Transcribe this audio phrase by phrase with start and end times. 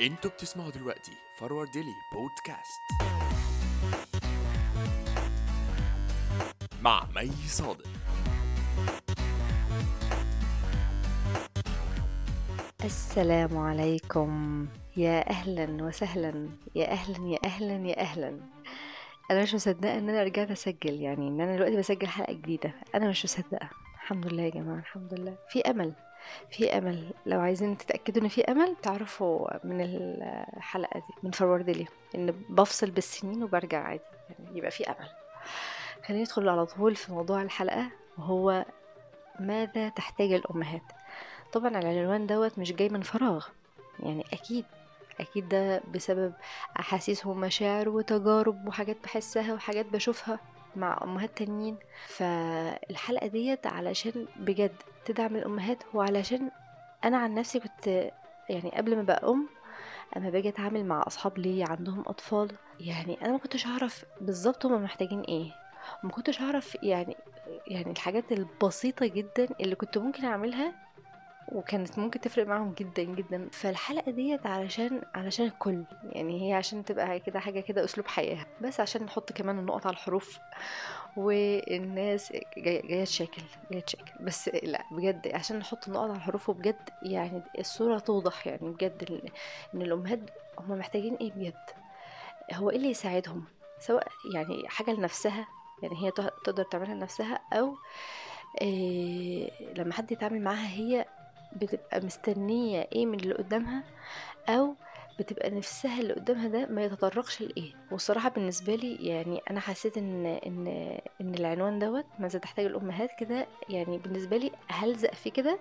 [0.00, 2.80] أنتوا بتسمعوا دلوقتي Forward Daily Podcast.
[6.82, 7.86] مع مي صادق.
[12.84, 14.66] السلام عليكم.
[14.96, 16.48] يا أهلا وسهلا.
[16.74, 18.40] يا أهلا يا أهلا يا أهلا.
[19.30, 22.74] أنا مش مصدقة إن أنا رجعت أسجل يعني إن أنا دلوقتي بسجل حلقة جديدة.
[22.94, 23.70] أنا مش مصدقة.
[23.94, 25.36] الحمد لله يا جماعة الحمد لله.
[25.48, 25.94] في أمل.
[26.50, 27.10] في أمل.
[27.26, 29.80] لو عايزين تتأكدوا إن في أمل تعرفوا من
[30.56, 31.86] الحلقة دي من فورورد لي.
[32.14, 34.02] إن بفصل بالسنين وبرجع عادي.
[34.30, 35.08] يعني يبقى في أمل.
[36.06, 38.64] خلينا ندخل على طول في موضوع الحلقة وهو
[39.40, 40.82] ماذا تحتاج الأمهات؟
[41.52, 43.46] طبعا العنوان دوت مش جاي من فراغ.
[44.00, 44.64] يعني أكيد
[45.20, 46.32] أكيد ده بسبب
[46.80, 50.38] احاسيس ومشاعر وتجارب وحاجات بحسها وحاجات بشوفها.
[50.76, 51.76] مع أمهات تانيين.
[52.06, 56.50] فالحلقة ديت علشان بجد تدعم الأمهات وعلشان
[57.04, 57.86] أنا عن نفسي كنت
[58.48, 59.48] يعني قبل ما بقى أم
[60.16, 64.78] أما باجي أتعامل مع أصحاب ليا عندهم أطفال يعني أنا ما كنتش أعرف بالظبط هما
[64.78, 65.52] محتاجين إيه.
[66.04, 67.16] وما كنتش أعرف يعني
[67.66, 70.72] يعني الحاجات البسيطة جدا اللي كنت ممكن أعملها
[71.48, 73.48] وكانت ممكن تفرق معاهم جدا جدا.
[73.52, 75.84] فالحلقة ديت علشان علشان الكل.
[76.02, 78.46] يعني هي عشان تبقى كده حاجة كده أسلوب حياة.
[78.60, 80.38] بس عشان نحط كمان النقط على الحروف.
[81.16, 84.12] والناس جاية تشاكل جاية تشاكل.
[84.20, 89.20] بس لا بجد عشان نحط النقط على الحروف وبجد يعني الصورة توضح يعني بجد
[89.74, 90.20] إن الأمهات
[90.58, 91.70] هم محتاجين إيه بجد.
[92.52, 93.44] هو إيه اللي يساعدهم؟
[93.78, 95.46] سواء يعني حاجة لنفسها
[95.82, 97.74] يعني هي تقدر تعملها لنفسها أو
[98.60, 101.06] إيه لما حد يتعامل معاها هي
[101.56, 103.82] بتبقى مستنية إيه من اللي قدامها
[104.48, 104.74] أو
[105.18, 107.72] بتبقى نفسها اللي قدامها ده ما يتطرقش لإيه.
[107.92, 110.66] والصراحة بالنسبة لي يعني أنا حسيت إن إن
[111.20, 113.46] إن العنوان دوت ماذا تحتاج الأمهات كده.
[113.68, 115.58] يعني بالنسبة لي هلزق فيه كده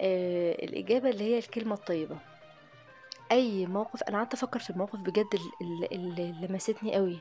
[0.00, 2.16] آه الإجابة اللي هي الكلمة الطيبة.
[3.32, 5.26] أي موقف أنا قعدت أفكر في الموقف بجد
[5.92, 7.18] اللي لمستني قوي.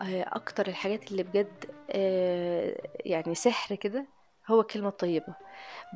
[0.00, 4.04] آه، أكتر الحاجات اللي بجد آه، يعني سحر كده.
[4.48, 5.34] هو الكلمة الطيبة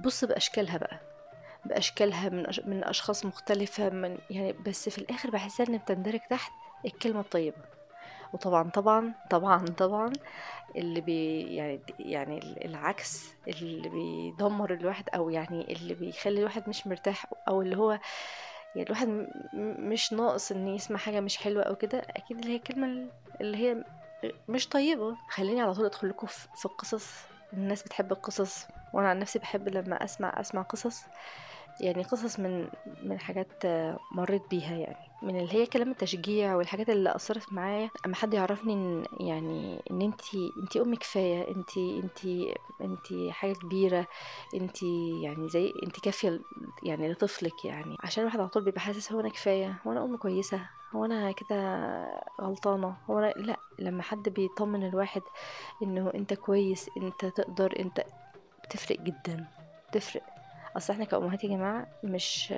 [0.05, 1.01] بص بأشكالها بقى.
[1.65, 2.61] بأشكالها من أش...
[2.61, 6.53] من أشخاص مختلفة من يعني بس في الآخر بحسها إن بتندرج تحت
[6.85, 7.57] الكلمة الطيبة.
[8.33, 10.13] وطبعا طبعا طبعا طبعا
[10.77, 17.27] اللي بي يعني يعني العكس اللي بيدمر الواحد أو يعني اللي بيخلي الواحد مش مرتاح
[17.49, 17.91] أو اللي هو
[18.77, 19.27] يعني الواحد
[19.79, 23.07] مش ناقص إن يسمع حاجة مش حلوة أو كده أكيد اللي هي الكلمة
[23.41, 23.85] اللي هي
[24.49, 25.17] مش طيبة.
[25.29, 27.13] خليني على طول أدخل لكم في القصص
[27.53, 31.09] الناس بتحب القصص وأنا عن نفسي بحب لما أسمع أسمع قصص.
[31.81, 32.69] يعني قصص من
[33.03, 33.63] من حاجات
[34.11, 34.97] مريت بيها يعني.
[35.23, 37.91] من اللي هي كلام التشجيع والحاجات اللي أثرت معايا.
[38.07, 44.07] أما حد يعرفني إن يعني إن أنتي أنتي ام كفاية أنتي أنتي أنتي حاجة كبيرة
[44.55, 46.45] أنتي يعني زي أنتي كافية
[46.83, 47.97] يعني لطفلك يعني.
[48.01, 50.82] عشان الواحد على طول بيبقى حاسس هو أنا كفاية هو أنا أم كويسة.
[50.95, 51.57] هو أنا كده
[52.41, 52.95] غلطانة.
[53.11, 55.23] هو أنا لأ لما حد بيطمن الواحد
[55.83, 58.05] إنه أنت كويس أنت تقدر أنت
[58.65, 59.45] بتفرق جدا
[59.91, 60.23] بتفرق.
[60.77, 62.55] أصل إحنا كأمهات يا جماعة مش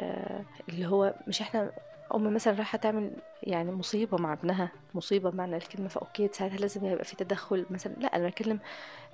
[0.68, 1.72] اللي هو مش إحنا
[2.14, 3.10] أم مثلا رايحة تعمل
[3.42, 7.92] يعني مصيبة مع ابنها مصيبة بمعنى الكلمة فأوكي ساعتها لازم يبقى في تدخل مثلا.
[7.98, 8.60] لأ أنا بتكلم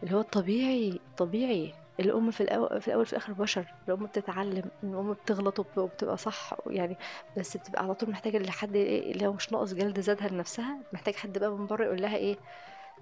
[0.03, 1.75] اللي هو الطبيعي طبيعي.
[2.01, 6.55] الأم في الأول في الأول في الآخر بشر الأم بتتعلم الأم بتغلط وب- وبتبقى صح
[6.67, 6.97] يعني
[7.37, 11.39] بس بتبقى على طول محتاجة لحد إيه هو مش ناقص جلد ذاتها لنفسها محتاج حد
[11.39, 12.37] بقى من بره يقول لها إيه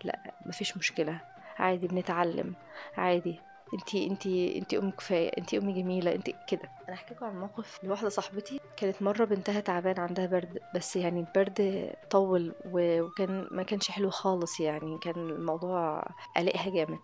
[0.05, 1.21] لا مفيش مشكلة
[1.59, 2.55] عادي بنتعلم
[2.97, 3.41] عادي
[3.75, 6.63] انتي انتي انتي أم كفاية انتي أم جميلة انتي كده.
[6.89, 11.21] أنا أحكي لكم عن موقف لواحدة صاحبتي كانت مرة بنتها تعبان عندها برد بس يعني
[11.21, 16.05] البرد طول وكان ما كانش حلو خالص يعني كان الموضوع
[16.37, 16.99] قلقها جامد.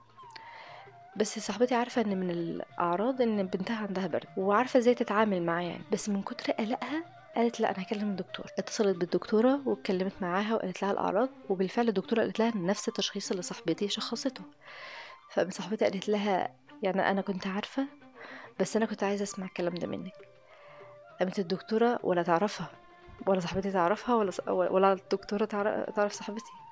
[1.17, 5.83] بس صاحبتي عارفة إن من الأعراض إن بنتها عندها برد وعارفة إزاي تتعامل معاه يعني.
[5.93, 7.05] بس من كتر قلقها
[7.37, 8.47] قالت لأ أنا هكلم الدكتور.
[8.59, 13.89] اتصلت بالدكتورة واتكلمت معاها وقالت لها الأعراض وبالفعل الدكتورة قالت لها نفس التشخيص اللي صاحبتي
[13.89, 14.43] شخصته.
[15.31, 16.49] فقامت صاحبتي قالت لها
[16.83, 17.87] يعني أنا كنت عارفة
[18.60, 20.13] بس أنا كنت عايزة أسمع الكلام ده منك.
[21.21, 22.71] قامت الدكتورة ولا تعرفها
[23.27, 26.64] ولا صاحبتي تعرفها ولا ولا الدكتورة تعرف, صاحبتي؟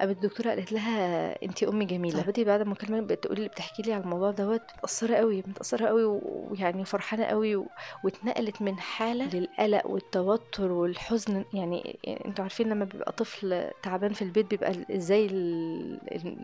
[0.00, 2.16] الدكتورة قالت لها انتي أمي جميلة.
[2.16, 6.04] صاحبتي بعد ما كلمه بتقول لي بتحكي لي على الموضوع دوت متأثرة قوي متأثرة قوي
[6.04, 7.66] ويعني فرحانة قوي و...
[8.04, 11.44] واتنقلت من حالة للقلق والتوتر والحزن.
[11.54, 15.98] يعني, أنتوا عارفين لما بيبقى طفل تعبان في البيت بيبقى إزاي ال-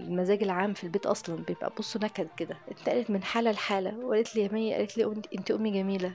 [0.08, 2.56] المزاج العام في البيت أصلا بيبقى بصوا نكد كده.
[2.68, 6.12] اتنقلت من حالة لحالة وقالت لي يا مي قالت لي انت انت أمي جميلة.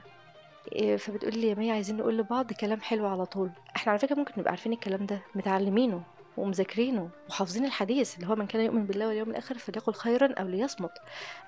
[0.72, 3.50] إيه، فبتقول لي يا مي عايزين نقول لبعض كلام حلو على طول.
[3.76, 6.02] إحنا على فكرة ممكن نبقى عارفين الكلام ده متعلمينه.
[6.36, 10.98] ومذاكرينه وحافظين الحديث اللي هو من كان يؤمن بالله واليوم الآخر فليقل خيرا أو ليصمت.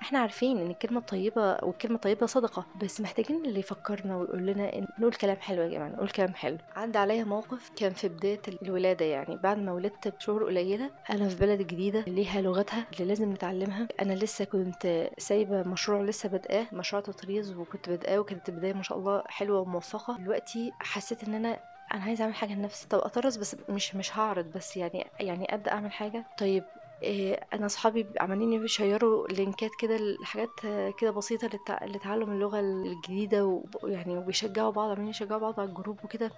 [0.01, 4.87] إحنا عارفين إن الكلمة الطيبة والكلمة الطيبة صدقة بس محتاجين اللي يفكرنا ويقول لنا إن
[4.99, 6.57] نقول كلام حلو يا جماعة نقول كلام حلو.
[6.75, 11.35] عدى عليا موقف كان في بداية الولادة يعني بعد ما ولدت بشهور قليلة أنا في
[11.35, 13.87] بلد جديدة ليها لغتها اللي لازم نتعلمها.
[14.01, 18.97] أنا لسه كنت سايبة مشروع لسه بادئاه مشروع تطريز وكنت بادئاه وكانت البدايه ما شاء
[18.97, 20.17] الله حلوة وموفقة.
[20.17, 21.59] دلوقتي حسيت إن أنا
[21.93, 22.87] أنا عايزة أعمل حاجة لنفسي.
[22.87, 26.25] طب أطرز بس مش مش هعرض بس يعني يعني ابدا أعمل حاجة.
[26.37, 26.63] طيب
[27.03, 30.49] إيه أنا أصحابي عمالين بيشيروا لينكات كده لحاجات
[30.97, 36.03] كده بسيطة لتع- لتعلم اللغة الجديدة ويعني وبيشجعوا بعض عمالين يشجعوا بعض على ال group
[36.05, 36.31] وكده.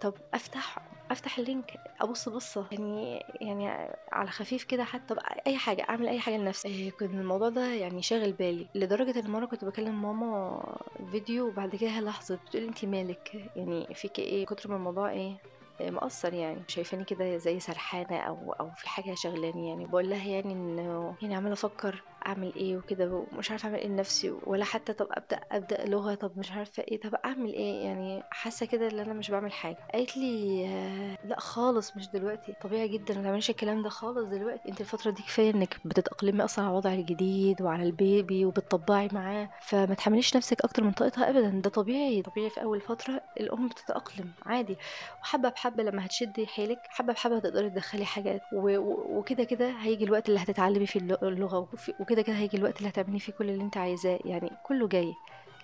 [0.00, 0.78] طب أفتح
[1.10, 5.14] أفتح ال link أبص بصه يعني يعني على خفيف كده حتى
[5.46, 6.68] أي حاجة أعمل أي حاجة لنفسي.
[6.68, 8.70] إيه كنت الموضوع ده يعني شاغل بالي.
[8.74, 10.62] لدرجة إن مرة كنت بكلم ماما
[11.10, 15.38] فيديو وبعد كده هي لاحظت بتقولي انت مالك؟ يعني فيك إيه؟ كتر من الموضوع إيه
[15.80, 16.64] إيه مأثر يعني.
[16.68, 19.86] شايفاني كده زي سرحانة أو أو في حاجة شغلاني يعني.
[19.86, 24.30] بقول لها يعني إنه يعني عمالة أفكر أعمل إيه وكده ومش عارفة أعمل إيه لنفسي
[24.46, 28.66] ولا حتى طب أبدأ أبدأ لغة طب مش عارفة إيه طب أعمل إيه؟ يعني حاسة
[28.66, 29.76] كده إن أنا مش بعمل حاجة.
[29.94, 32.54] قالت لي آه، لأ خالص مش دلوقتي.
[32.62, 34.68] طبيعي جدا ما تعمليش الكلام ده خالص دلوقتي.
[34.68, 39.94] أنت الفترة دي كفاية إنك بتتأقلمي أصلا على الوضع الجديد وعلى البيبي وبتطبعي معاه فما
[39.94, 41.48] تحمليش نفسك أكتر من طاقتها أبدا.
[41.48, 44.76] ده طبيعي طبيعي في أول فترة الأم بتتأقلم عادي.
[45.22, 50.40] وحبة بحبة لما هتشدي حيلك حبة بحبة هتقدري تدخلي حاجات وكده كده هيجي الوقت اللي
[50.40, 53.76] هتتعلمي فيه اللغ- اللغة وفي- وكده كده هيجي الوقت اللي هتعملي فيه كل اللي انت
[53.76, 55.14] عايزاه يعني كله جاي.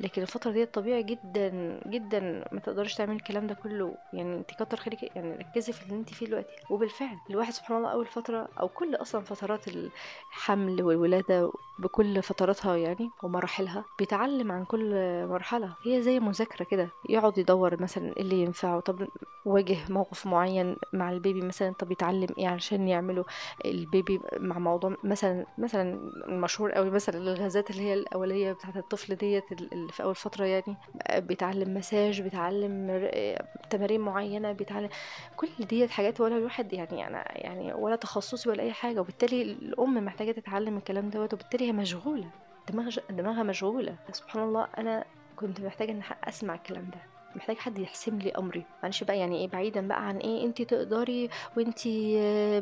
[0.01, 3.95] لكن الفترة دي طبيعي جدا جدا ما تقدرش تعملي الكلام ده كله.
[4.13, 6.53] يعني انت كتر خيرك يعني ركزي في اللي انت فيه دلوقتي.
[6.71, 13.11] وبالفعل الواحد سبحان الله أول فترة أو كل أصلا فترات الحمل والولادة بكل فتراتها يعني
[13.23, 14.95] ومراحلها بيتعلم عن كل
[15.27, 15.77] مرحلة.
[15.87, 19.09] هي زي مذاكرة كده يقعد يدور مثلا إيه اللي ينفعه طب
[19.45, 23.25] واجه موقف معين مع البيبي مثلا طب يتعلم إيه علشان يعمله.
[23.65, 29.45] البيبي مع موضوع مثلا مثلا المشهور قوي مثلا الغازات اللي هي الأولية بتاعت الطفل ديت
[29.89, 30.77] في أول فترة يعني
[31.17, 33.39] بيتعلم مساج بيتعلم ر-
[33.71, 34.89] تمارين معينة بيتعلم
[35.37, 39.95] كل ديت حاجات ولا الواحد يعني أنا يعني ولا تخصصي ولا أي حاجة وبالتالي الأم
[40.05, 42.31] محتاجة تتعلم الكلام دوت وبالتالي هي مشغولة
[42.69, 43.97] دماغ دماغها مشغولة.
[44.13, 45.05] سبحان الله أنا
[45.37, 47.16] كنت محتاجة إن أسمع الكلام ده.
[47.37, 48.65] محتاج حد يحسم لي أمري.
[48.83, 51.87] معلش بقى يعني إيه بعيدا بقى عن إيه انت تقدري وانت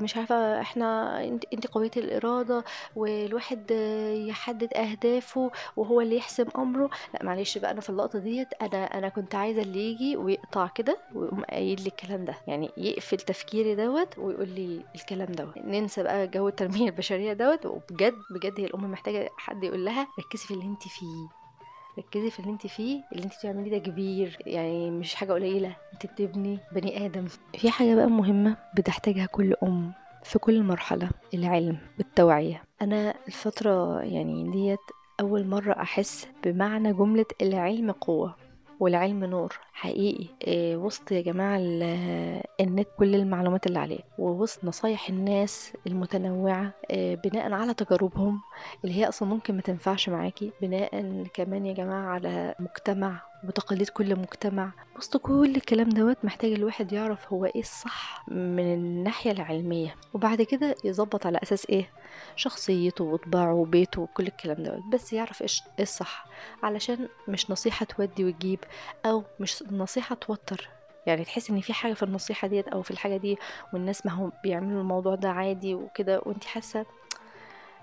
[0.03, 2.65] مش عارفة إحنا انت انت قوية الإرادة
[2.97, 3.71] والواحد
[4.29, 6.91] يحدد أهدافه وهو اللي يحسم أمره.
[7.15, 10.99] لأ معلش بقى أنا في اللقطة ديت أنا أنا كنت عايزة اللي يجي ويقطع كده
[11.15, 12.35] ويقوم قايل لي الكلام ده.
[12.47, 15.59] يعني يقفل تفكيري دوت ويقول لي الكلام دوت.
[15.59, 17.67] ننسى بقى جو التنمية البشرية دوت.
[17.67, 21.44] وبجد بجد هي الأم محتاجة حد يقول لها ركزي في اللي انت فيه.
[21.99, 25.77] ركزي في اللي انت فيه اللي انت بتعمليه ده كبير يعني مش حاجة قليلة.
[25.93, 27.25] انت بتبني بني آدم.
[27.59, 29.93] في حاجة بقى مهمة بتحتاجها كل أم
[30.23, 34.79] في كل مرحلة العلم بالتوعيه أنا الفترة يعني ديت
[35.21, 38.37] أول مرة أحس بمعنى جملة العلم قوة
[38.81, 40.27] والعلم نور حقيقي.
[40.47, 47.15] إيه وسط يا جماعة ال- النت كل المعلومات اللي عليه ووسط نصايح الناس المتنوعة إيه
[47.17, 48.41] بناء على تجاربهم
[48.85, 54.17] اللي هي أصلا ممكن ما تنفعش معاكي بناء كمان يا جماعة على مجتمع وتقاليد كل
[54.19, 54.71] مجتمع.
[54.97, 59.95] وسط كل الكلام دوت محتاج الواحد يعرف هو إيه الصح من الناحية العلمية.
[60.15, 61.91] وبعد كده يظبط على أساس إيه؟
[62.37, 64.83] شخصيته وطباعه وبيته وكل الكلام دوت.
[64.93, 65.49] بس يعرف إيه
[65.81, 66.27] الصح.
[66.63, 68.59] علشان مش نصيحة تودي وتجيب
[69.07, 70.69] أو مش نصيحة توتر.
[71.07, 73.39] يعني تحس إن في حاجة في النصيحة ديت أو في الحاجة دي
[73.73, 76.87] والناس ما هم بيعملوا الموضوع ده عادي وكده وانت حاسة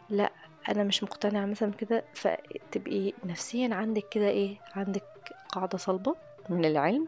[0.10, 0.31] لا
[0.70, 5.08] أنا مش مقتنعة مثلا كده فتبقي نفسيا عندك كده إيه؟ عندك
[5.50, 7.07] قاعدة صلبة؟ من العلم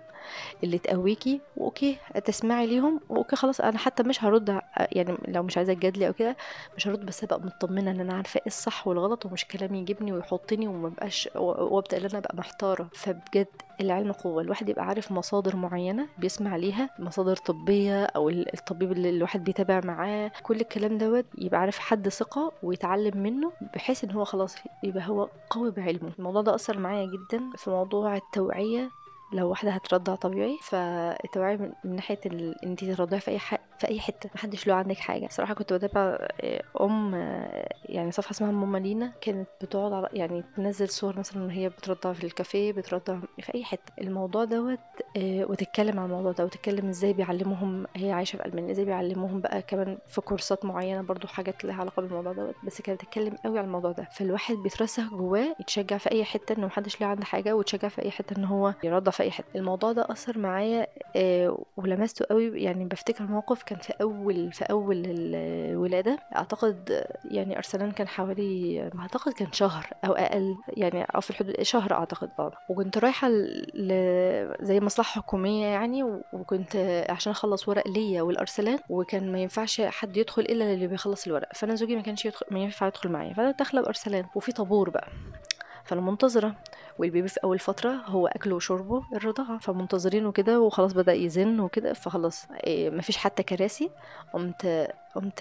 [0.64, 5.74] اللي تقويكي وأوكي تسمعي ليهم وأوكي خلاص أنا حتى مش هرد يعني لو مش عايزة
[5.74, 6.36] تجادلي أو كده
[6.78, 10.68] مش هرد بس أبقى مطمنة إن أنا عارفة إيه الصح والغلط ومش كلام يجيبني ويحطني
[10.68, 12.88] وما بقاش و- وأبدأ إن أنا أبقى محتارة.
[12.94, 13.48] فبجد
[13.82, 14.42] العلم قوة.
[14.42, 19.82] الواحد يبقى عارف مصادر معينة بيسمع ليها مصادر طبية أو ال- الطبيب اللي الواحد بيتابع
[19.84, 25.08] معاه كل الكلام دوت يبقى عارف حد ثقة ويتعلم منه بحيث إن هو خلاص يبقى
[25.08, 26.12] هو قوي بعلمه.
[26.20, 28.90] الموضوع ده أثر معايا جدا في موضوع التوعية
[29.34, 32.20] لو واحدة هترضع طبيعي فالتوعية من ناحية.
[32.26, 33.56] إن انتي ترضعي في أي ح...
[33.80, 35.28] في أي حتة محدش له عندك حاجة.
[35.32, 39.14] صراحة كنت بتابع آه، أم آه، يعني صفحة اسمها ماما لينا.
[39.22, 43.64] كانت بتقعد على يعني تنزل صور مثلا ان هي بترضع في الكافيه بترضع في أي
[43.64, 43.94] حتة.
[44.02, 44.80] الموضوع دوت
[45.18, 49.62] آه، وتتكلم عن الموضوع ده وتتكلم إزاي بيعلموهم هي عايشة في ألمانيا إزاي بيعلموهم بقى
[49.62, 52.56] كمان في كورسات معينة برضو حاجات لها علاقة بالموضوع دوت.
[52.64, 54.08] بس كانت بتتكلم قوي على الموضوع ده.
[54.12, 58.12] فالواحد بيترسخ جواه يتشجع في أي حتة إن محدش له عنده حاجة ويتشجع في أي
[58.12, 59.48] حتة إن هو يرضع في أي حتة.
[59.56, 60.88] الموضوع ده أثر معايا
[61.78, 62.62] ولمسته قوي.
[62.64, 69.34] يعني بفتكر موقف كان في أول في أول الولادة أعتقد يعني أرسلان كان حوالي أعتقد
[69.34, 73.94] كان شهر أو أقل يعني أو في الحدود شهر أعتقد آه وكنت رايحة ل...
[74.62, 80.42] زي مصلحة حكومية يعني وكنت عشان أخلص ورق ليا والأرسلان وكان ما ينفعش حد يدخل
[80.42, 81.48] إلا اللي بيخلص الورق.
[81.56, 83.34] فأنا زوجي ما كانش يدخل ما ينفع يدخل معايا.
[83.34, 85.08] فأنا داخلة بأرسلان وفي طابور بقى.
[85.84, 86.56] فأنا منتظرة.
[87.00, 92.46] والبيبي في أول فترة هو اكله وشربه الرضاعة فمنتظرينه كده وخلاص بدأ يزن وكده فخلاص
[92.52, 93.90] إيه مفيش حتى كراسي.
[94.34, 95.40] قمت قمت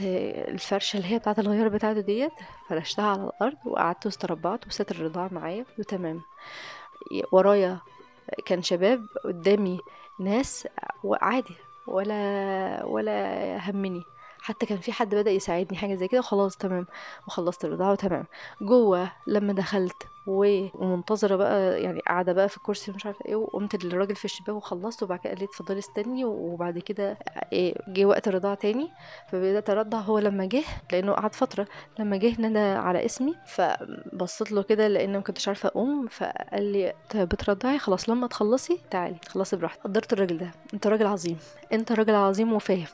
[0.49, 2.33] الفرشة اللي هي بتاعت الغيار بتاعته ديت
[2.69, 6.21] فرشتها على الأرض وقعدت واستربعت وسات الرضاعة معايا وتمام.
[7.33, 7.79] ورايا
[8.47, 9.79] كان شباب قدامي
[10.21, 10.69] ناس
[11.05, 11.55] وعادي
[11.87, 14.03] ولا ولا همني.
[14.41, 16.87] حتى كان في حد بدأ يساعدني حاجة زي كده خلاص تمام.
[17.27, 18.25] وخلصت الرضاعة وتمام.
[18.61, 24.17] جوه لما دخلت ومنتظرة بقى يعني قاعدة بقى في الكرسي مش عارفة إيه وقمت للراجل
[24.17, 27.19] في الشباك وخلصت وبعد كده قال لي اتفضلي استني وبعد كده
[27.53, 28.95] إيه جه وقت الرضاعة تاني.
[29.27, 30.63] فبدأت أرضع هو لما جه
[30.93, 31.67] لأنه قعد فترة
[31.99, 36.93] لما جه نادى على اسمي فبصيت له كده لأن ما كنتش عارفة أقوم فقال لي
[37.15, 39.83] بترضعي؟ خلاص لما تخلصي تعالي خلصي براحتك.
[39.85, 41.39] قدرت الراجل ده أنت راجل عظيم
[41.73, 42.87] أنت راجل عظيم وفاهم.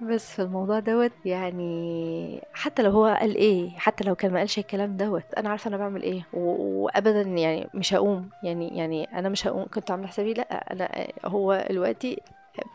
[0.00, 4.58] بس في الموضوع دوت يعني حتى لو هو قال إيه حتى لو كان ما قالش
[4.58, 6.26] الكلام دوت أنا عارفة أنا بعمل إيه.
[6.32, 8.30] وابدا يعني مش هقوم.
[8.42, 9.66] يعني يعني أنا مش هقوم.
[9.68, 12.22] كنت عاملة حسابي لأ أنا هو دلوقتي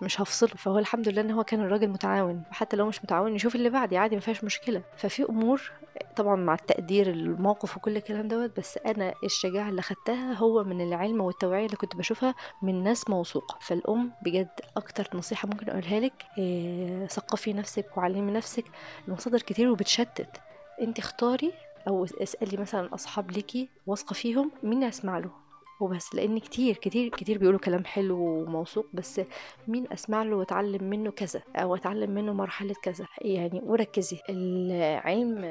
[0.01, 0.50] مش هفصله.
[0.50, 2.44] فهو الحمد لله إن هو كان الراجل متعاون.
[2.51, 4.82] وحتى لو مش متعاون يشوف اللي بعدي عادي ما فيهاش مشكلة.
[4.98, 5.72] ففي أمور
[6.15, 11.22] طبعا مع التقدير الموقف وكل الكلام دوت بس أنا الشجاعة اللي خدتها هو من العلم
[11.22, 13.58] والتوعية اللي كنت بشوفها من ناس موثوقة.
[13.62, 18.65] فالأم بجد أكتر نصيحة ممكن أقولها لك إيه ثقفي نفسك وعلمي نفسك
[19.08, 20.41] المصادر كتير وبتشتت.
[20.82, 21.53] انت اختاري
[21.88, 25.45] أو اسألي مثلا أصحاب ليكي واثقة فيهم مين اسمع له؟
[25.79, 29.22] وبس لأن كتير كتير كتير بيقولوا كلام حلو وموثوق بس
[29.67, 34.20] مين أسمع له وأتعلم منه كذا أو أتعلم منه مرحلة كذا؟ يعني وركزي.
[34.29, 35.41] العلم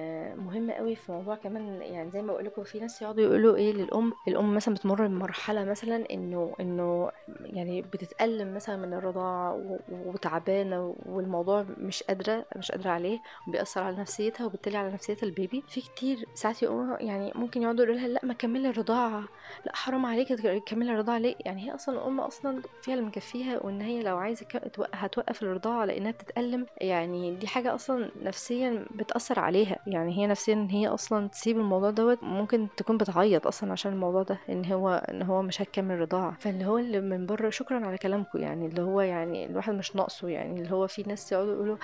[0.47, 3.73] مهم قوي في موضوع كمان يعني زي ما بقول لكم في ناس يقعدوا يقولوا إيه
[3.73, 11.67] للأم الأم مثلا بتمر بمرحلة مثلا إنه إنه يعني بتتألم مثلا من الرضاعة وتعبانة والموضوع
[11.79, 15.65] مش قادرة مش قادرة عليه وبيأثر على نفسيتها وبالتالي على نفسية البيبي.
[15.69, 19.25] في كتير ساعات يقولوا يعني ممكن يقعدوا يقولوا لها لأ ما كملي الرضاعة
[19.67, 23.81] لأ حرام عليك تكملي الرضاعة ليه؟ يعني هي أصلا الام أصلا فيها اللي مكفيها وإن
[23.81, 24.47] هي لو عايزة
[24.95, 29.79] هتوقف الرضاعة لإنها بتتألم يعني دي حاجة أصلا نفسيا بتأثر عليها.
[29.87, 34.23] يعني هي نفسيا إن هي أصلا تسيب الموضوع دوت ممكن تكون بتعيط أصلا عشان الموضوع
[34.23, 36.37] ده إن هو إن هو مش هتكمل رضاعة.
[36.41, 40.29] فاللي هو اللي من بره شكرا على كلامكم يعني اللي هو يعني الواحد مش ناقصه
[40.29, 41.77] يعني اللي هو في ناس يقعدوا يقولوا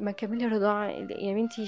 [0.00, 1.64] ما كملي الرضاعة يا بنتي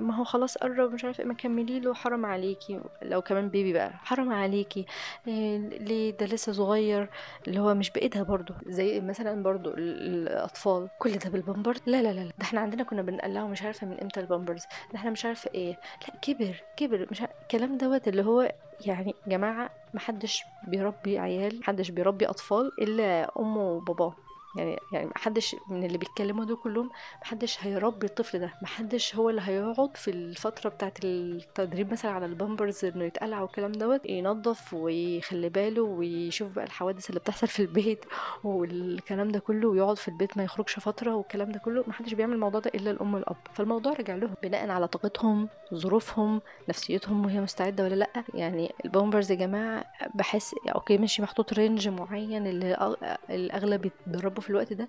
[0.00, 2.80] ما هو خلاص قرب مش عارفه ما كملي له حرام عليكي.
[3.02, 4.86] لو كمان baby بقى حرام عليكي.
[5.26, 7.10] ليه ده لسه صغير
[7.48, 10.88] اللي هو مش بإيدها برضو زي مثلا برضو الأطفال.
[10.98, 14.20] كل ده بالبامبرز؟ لا لا لا ده إحنا عندنا كنا بنقلعه مش عارفة من إمتى
[14.20, 14.62] البامبرز.
[14.92, 15.80] ده إحنا مش عارفة إيه.
[16.08, 17.06] لا كبر كبر.
[17.10, 18.52] مش الكلام دوت اللي هو
[18.86, 24.14] يعني جماعة محدش بيربي عيال محدش بيربي أطفال إلا أمه وباباه.
[24.56, 26.90] يعني يعني محدش من اللي بيتكلموا دول كلهم
[27.22, 32.84] محدش هيربي الطفل ده محدش هو اللي هيقعد في الفترة بتاعة التدريب مثلا على البامبرز
[32.84, 38.04] إنه يتقلع والكلام دوت ينظف ويخلي باله ويشوف بقى الحوادث اللي بتحصل في البيت
[38.44, 42.60] والكلام ده كله ويقعد في البيت ما يخرجش فترة والكلام ده كله محدش بيعمل الموضوع
[42.60, 43.36] ده إلا الأم والأب.
[43.54, 48.24] فالموضوع رجع لهم بناء على طاقتهم ظروفهم نفسيتهم وهي مستعدة ولا لأ.
[48.34, 52.96] يعني البامبرز يا جماعة بحس okay ماشي محطوط range معين اللي
[53.30, 54.88] الاغلب يتدربوا في الوقت ده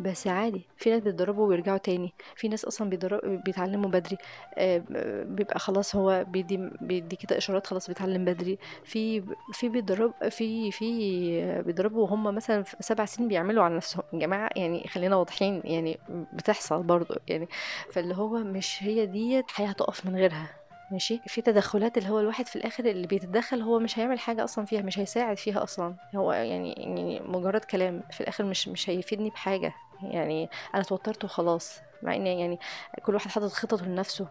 [0.00, 2.90] بس عادي في ناس بيتدربوا ويرجعوا تاني في ناس أصلا
[3.24, 4.16] بيتعلموا بدري
[4.58, 4.84] آه
[5.24, 8.58] بيبقى خلاص هو بيدي بيدي كده إشارات خلاص بيتعلم بدري.
[8.84, 9.22] في
[9.52, 14.02] في بيدرب في في بيدربوا وهم مثلا في سبع سنين بيعملوا على نفسهم.
[14.12, 17.48] يا جماعة يعني خلينا واضحين يعني بتحصل برضو يعني
[17.90, 20.63] فاللي هو مش هي ديت حياة هتقف من غيرها.
[20.90, 24.64] ماشي؟ في تدخلات اللي هو الواحد في الآخر اللي بيتدخل هو مش هيعمل حاجة أصلا
[24.64, 25.96] فيها مش هيساعد فيها أصلا.
[26.16, 29.74] هو يعني يعني مجرد كلام في الآخر مش مش هيفيدني بحاجة.
[30.12, 32.58] يعني أنا اتوترت وخلاص مع إن يعني
[33.02, 34.26] كل واحد حاطط خططه لنفسه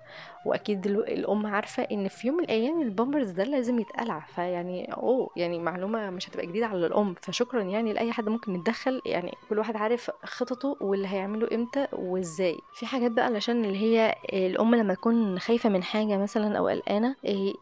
[0.46, 5.60] وأكيد الأم عارفة إن في يوم من الأيام البامبرز ده لازم يتقلع فيعني أوه يعني
[5.60, 9.76] معلومة مش هتبقى جديدة على الأم فشكرا يعني لأي حد ممكن يتدخل يعني كل واحد
[9.76, 12.60] عارف خططه واللي هيعمله إمتى وإزاي.
[12.74, 17.16] في حاجات بقى علشان اللي هي الأم لما تكون خايفة من حاجة مثلا أو قلقانة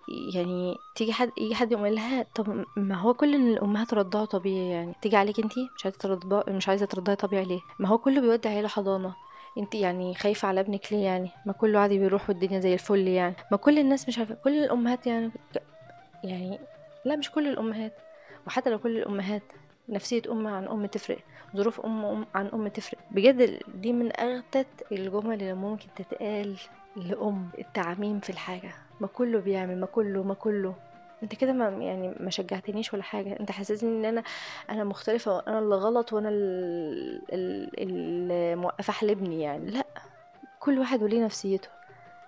[0.07, 4.95] يعني تيجي حد يجي حد يقول لها طب ما هو كل الامهات رضعوا طبيعي يعني؟
[5.01, 8.49] تيجي عليك انت مش عايزة ترضعي مش عايزة ترضعي طبيعي ليه؟ ما هو كله بيودي
[8.49, 9.13] عيلة حضانة.
[9.57, 13.35] انت يعني خايفة على ابنك ليه يعني؟ ما كله عادي بيروح والدنيا زي الفل يعني.
[13.51, 15.31] ما كل الناس مش عارفة كل الأمهات يعني
[16.23, 16.59] يعني
[17.05, 17.93] لا مش كل الأمهات
[18.47, 19.43] وحتى لو كل الأمهات
[19.89, 21.17] نفسية أم عن أم تفرق
[21.55, 22.99] ظروف أم, أم عن أم تفرق.
[23.11, 26.55] بجد دي من أغتت الجمل اللي ممكن تتقال
[26.95, 28.71] لأم التعميم في الحاجة.
[29.01, 30.75] ما كله بيعمل ما كله ما كله.
[31.23, 33.39] أنت كده ما يعني ما شجعتنيش ولا حاجة.
[33.39, 34.23] أنت حسسني إن أنا
[34.69, 36.29] أنا مختلفة وأنا اللي غلط وأنا
[37.79, 39.71] اللي موقفة حلبني يعني.
[39.71, 39.85] لأ
[40.59, 41.69] كل واحد وليه نفسيته.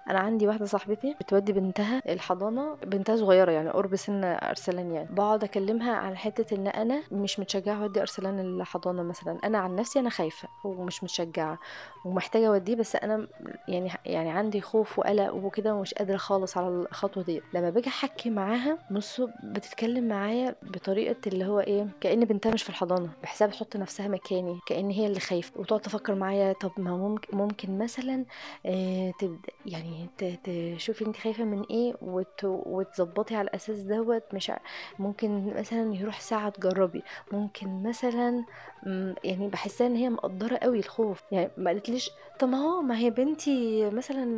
[0.09, 5.07] أنا عندي واحدة صاحبتي بتودي بنتها الحضانة بنتها صغيرة يعني قرب سن أرسلان يعني.
[5.11, 9.37] بقعد أكلمها عن حتة إن أنا مش متشجعة أودي أرسلان الحضانة مثلا.
[9.43, 11.59] أنا عن نفسي أنا خايفة ومش متشجعة
[12.05, 13.27] ومحتاجة أوديه بس أنا
[13.67, 17.41] يعني يعني عندي خوف وقلق وكده ومش قادرة خالص على الخطوة دي.
[17.53, 22.69] لما باجي أحكي معاها بصوا بتتكلم معايا بطريقة اللي هو إيه كأن بنتها مش في
[22.69, 25.51] الحضانة بحساب تحط نفسها مكاني كأن هي اللي خايفة.
[25.59, 28.25] وتقعد تفكر معايا طب ما ممكن ممكن مثلا
[28.65, 29.92] آه تبدا يعني
[30.77, 31.93] تشوفي انت خايفة من إيه
[32.43, 34.23] وتظبطي على الأساس دوت.
[34.33, 34.51] مش
[34.99, 37.03] ممكن مثلا يروح ساعة تجربي.
[37.31, 38.43] ممكن مثلا
[39.23, 41.23] يعني بحسها إن هي مقدرة قوي الخوف.
[41.31, 44.37] يعني ما قالتليش طب ما هو ما هي بنتي مثلا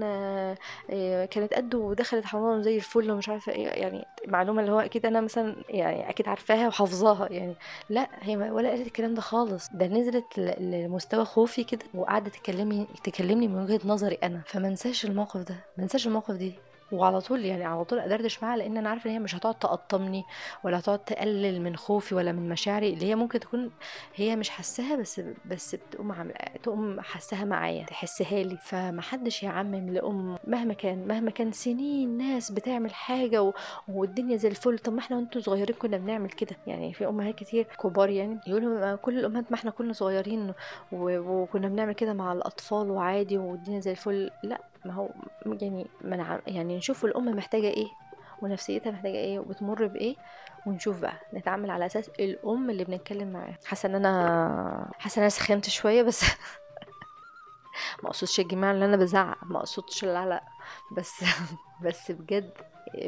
[0.90, 5.06] آه، كانت قد ودخلت حمام زي الفل ومش عارفة إيه يعني معلومة اللي هو أكيد
[5.06, 7.56] أنا مثلا يعني أكيد عارفاها وحافظاها يعني
[7.90, 9.70] لا هي ولا قالت الكلام ده خالص.
[9.74, 15.42] ده نزلت لمستوى خوفي كده وقعدت تكلمني تكلمني من وجهة نظري أنا فما انساش الموقف
[15.42, 16.54] ده ما انساش الموقف دي.
[16.92, 20.24] وعلى طول يعني على طول أدردش معاها لأن أنا عارفة إن هي مش هتقعد تقطمني
[20.64, 23.72] ولا هتقعد تقلل من خوفي ولا من مشاعري اللي هي ممكن تكون
[24.16, 26.32] هي مش حاساها بس بس بتقوم عم...
[26.64, 28.58] تقوم حاساها معايا تحسها لي.
[28.62, 33.54] فمحدش يعمم لأم مهما كان مهما كان سنين ناس بتعمل حاجة و...
[33.88, 34.80] والدنيا زي الفل.
[34.80, 36.56] طب ما إحنا وأنتوا صغيرين كنا بنعمل كده.
[36.68, 40.54] يعني في أمهات كتير كبار يعني يقولوا كل الأمهات ما إحنا كنا صغيرين
[40.92, 41.18] و...
[41.20, 44.32] وكنا بنعمل كده مع الأطفال وعادي والدنيا زي الفل.
[44.44, 45.16] لأ ما هو
[45.62, 47.98] يعني منع يعني نشوف الأم محتاجة إيه
[48.42, 50.18] ونفسيتها محتاجة إيه وبتمر بإيه
[50.66, 53.60] ونشوف بقى نتعامل على أساس الأم اللي بنتكلم معاها.
[53.66, 56.22] حاسة إن أنا حاسة إن أنا سخنت شوية بس
[58.04, 60.44] ما أقصدش يا جماعة ان أنا بزعق ما أقصدش لا لا
[60.92, 61.24] بس
[61.80, 62.52] بس بجد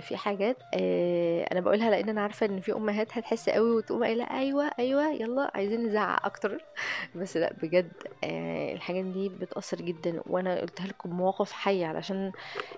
[0.01, 4.23] في حاجات آه، أنا بقولها لأن أنا عارفة إن في أمهات هتحس قوي وتقوم قايلة
[4.23, 6.58] أيوه أيوه يلا عايزين نزعق أكتر.
[7.15, 7.91] بس لأ بجد
[8.23, 12.32] آه، الحاجات دي بتأثر جدا وأنا قلتها لكم مواقف حية علشان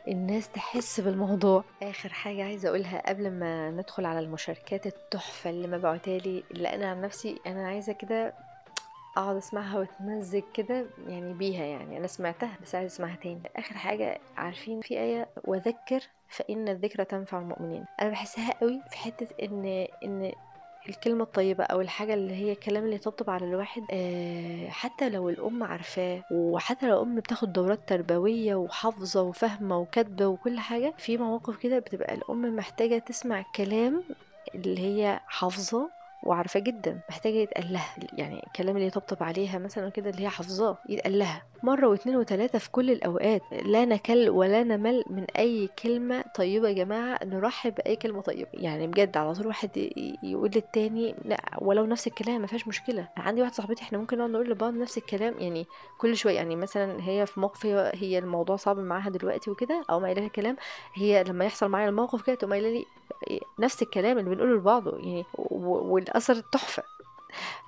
[0.08, 1.63] الناس تحس بالموضوع.
[1.84, 6.89] آخر حاجة عايزة أقولها قبل ما ندخل على المشاركات التحفة اللي مبعوتها لي اللي أنا
[6.89, 8.34] عن نفسي أنا عايزة كده
[9.19, 11.97] اقعد اسمعها واتمزج كده يعني بيها يعني.
[11.97, 13.41] أنا سمعتها بس عايز اسمعها تاني.
[13.55, 17.86] اخر حاجة عارفين في آية وذكر فإن الذكرى تنفع المؤمنين.
[18.01, 20.32] أنا بحسها قوي في حتة إن إن
[20.89, 25.63] الكلمة الطيبة أو الحاجة اللي هي الكلام اللي يطبطب على الواحد آه حتى لو الأم
[25.63, 31.79] عارفاه وحتى لو الأم بتاخد دورات تربوية وحافظة وفاهمة وكاتبة وكل حاجة في مواقف كده
[31.79, 34.03] بتبقى الأم محتاجة تسمع كلام
[34.55, 35.89] اللي هي حافظة
[36.23, 40.77] وعارفاه جدا محتاجة يتقال لها يعني الكلام اللي يطبطب عليها مثلا كده اللي هي حافظاه
[40.89, 41.43] يتقال لها.
[41.63, 46.73] مرة واثنين وثلاثه في كل الأوقات لا نكل ولا نمل من أي كلمة طيبة يا
[46.73, 48.49] جماعة نرحب بأي كلمة طيبة.
[48.53, 49.69] يعني بجد على طول واحد
[50.23, 53.08] يقول للتاني لا ولو نفس الكلام ما فيهاش مشكلة.
[53.17, 55.65] عندي واحدة صاحبتي إحنا ممكن نقعد نقول لبعض نفس الكلام يعني
[55.97, 60.05] كل شوية يعني مثلا هي في موقف هي الموضوع صعب معاها دلوقتي وكده أو ما
[60.05, 60.58] قايلة لها كلام
[60.93, 62.86] هي لما يحصل معايا الموقف كده تقوم لي
[63.60, 65.25] نفس الكلام اللي بنقوله لبعضه يعني
[66.10, 66.84] والاثر تحفة.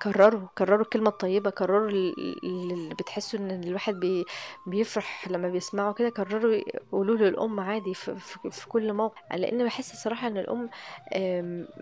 [0.02, 4.26] كرروا كرروا الكلمة الطيبة كرروا اللي بتحسوا إن الواحد بي
[4.68, 9.18] بيفرح لما بيسمعوا كده كرروا قولوا له الام عادي في, في, في كل موقف.
[9.34, 10.70] لأن بحس الصراحة إن الأم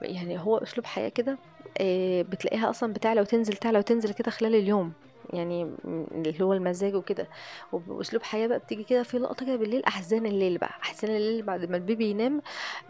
[0.02, 1.38] يعني هو أسلوب حياة كده
[1.78, 4.94] آه، بتلاقيها أصلا بتعلى وتنزل تعلى وتنزل كده خلال اليوم.
[5.34, 7.28] يعني اللي هو المزاج وكده.
[7.72, 10.70] وباسلوب حياة بقى بتيجي كده في لقطة كده بالليل أحزان الليل بقى.
[10.84, 12.42] أحزان الليل بعد ما البيبي ينام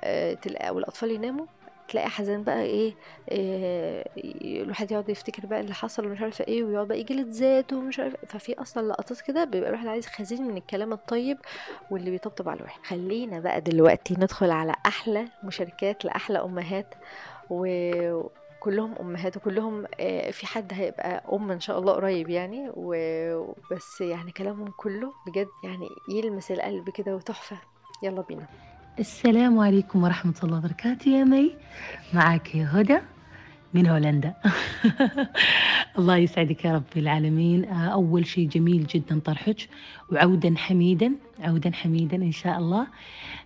[0.02, 1.46] آه تلاقي والأطفال يناموا.
[1.90, 2.96] تلاقي حزان بقى إيه,
[3.32, 8.00] إيه الواحد يقعد يفتكر بقى اللي حصل ومش عارفة إيه ويقعد بقى يجلد ذاته ومش
[8.00, 11.38] عارفه ففي أصلا لقطات كده بيبقى الواحد عايز خزين من الكلام الطيب
[11.90, 12.80] واللي بيطبطب على الواحد.
[12.86, 16.94] خلينا بقى دلوقتي ندخل على أحلى مشاركات لأحلى أمهات
[17.50, 17.66] و
[18.60, 24.32] كلهم أمهات وكلهم آه، في حد هيبقى أم إن شاء الله قريب يعني وبس يعني
[24.32, 27.58] كلامهم كله بجد يعني يلمس القلب كده وتحفة.
[28.02, 28.48] يلا بينا.
[28.98, 31.52] السلام عليكم ورحمة الله وبركاته يا مي.
[32.14, 32.98] معك هدى
[33.74, 34.34] من هولندا.
[36.00, 37.66] الله يسعدك يا رب العالمين.
[37.66, 39.70] آه، أول شيء جميل جدا طرحك
[40.12, 42.88] وعودا حميدا عودا حميدا إن شاء الله.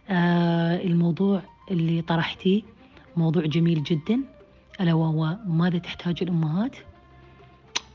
[0.10, 2.62] آه، الموضوع اللي طرحتيه
[3.18, 4.20] موضوع جميل جدا.
[4.82, 6.76] ألا وهو ماذا تحتاج الأمهات؟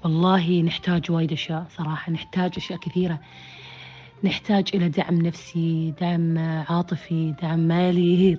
[0.05, 3.21] والله نحتاج وايد أشياء صراحة نحتاج أشياء كثيرة.
[4.25, 8.39] نحتاج إلى دعم نفسي دعم عاطفي دعم مالي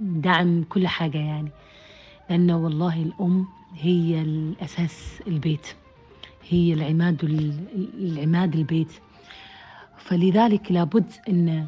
[0.00, 1.50] دعم كل حاجة يعني.
[2.30, 5.66] لأنه والله الأم هي الأساس البيت
[6.48, 7.24] هي العماد
[7.98, 8.92] العماد البيت.
[9.98, 11.66] فلذلك لابد أن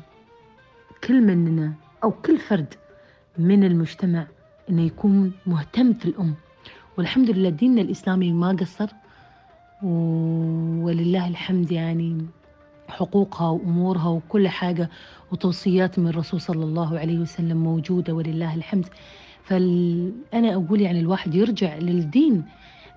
[1.04, 1.72] كل مننا
[2.04, 2.74] أو كل فرد
[3.38, 4.26] من المجتمع
[4.70, 6.34] أنه يكون مهتم في الأم.
[6.98, 8.88] والحمد لله ديننا الإسلامي ما قصر
[9.82, 12.26] ولله الحمد يعني
[12.90, 14.90] حقوقها وأمورها وكل حاجة
[15.32, 18.86] وتوصيات من الرسول صلى الله عليه وسلم موجودة ولله الحمد.
[19.44, 22.44] فأنا أقول يعني الواحد يرجع للدين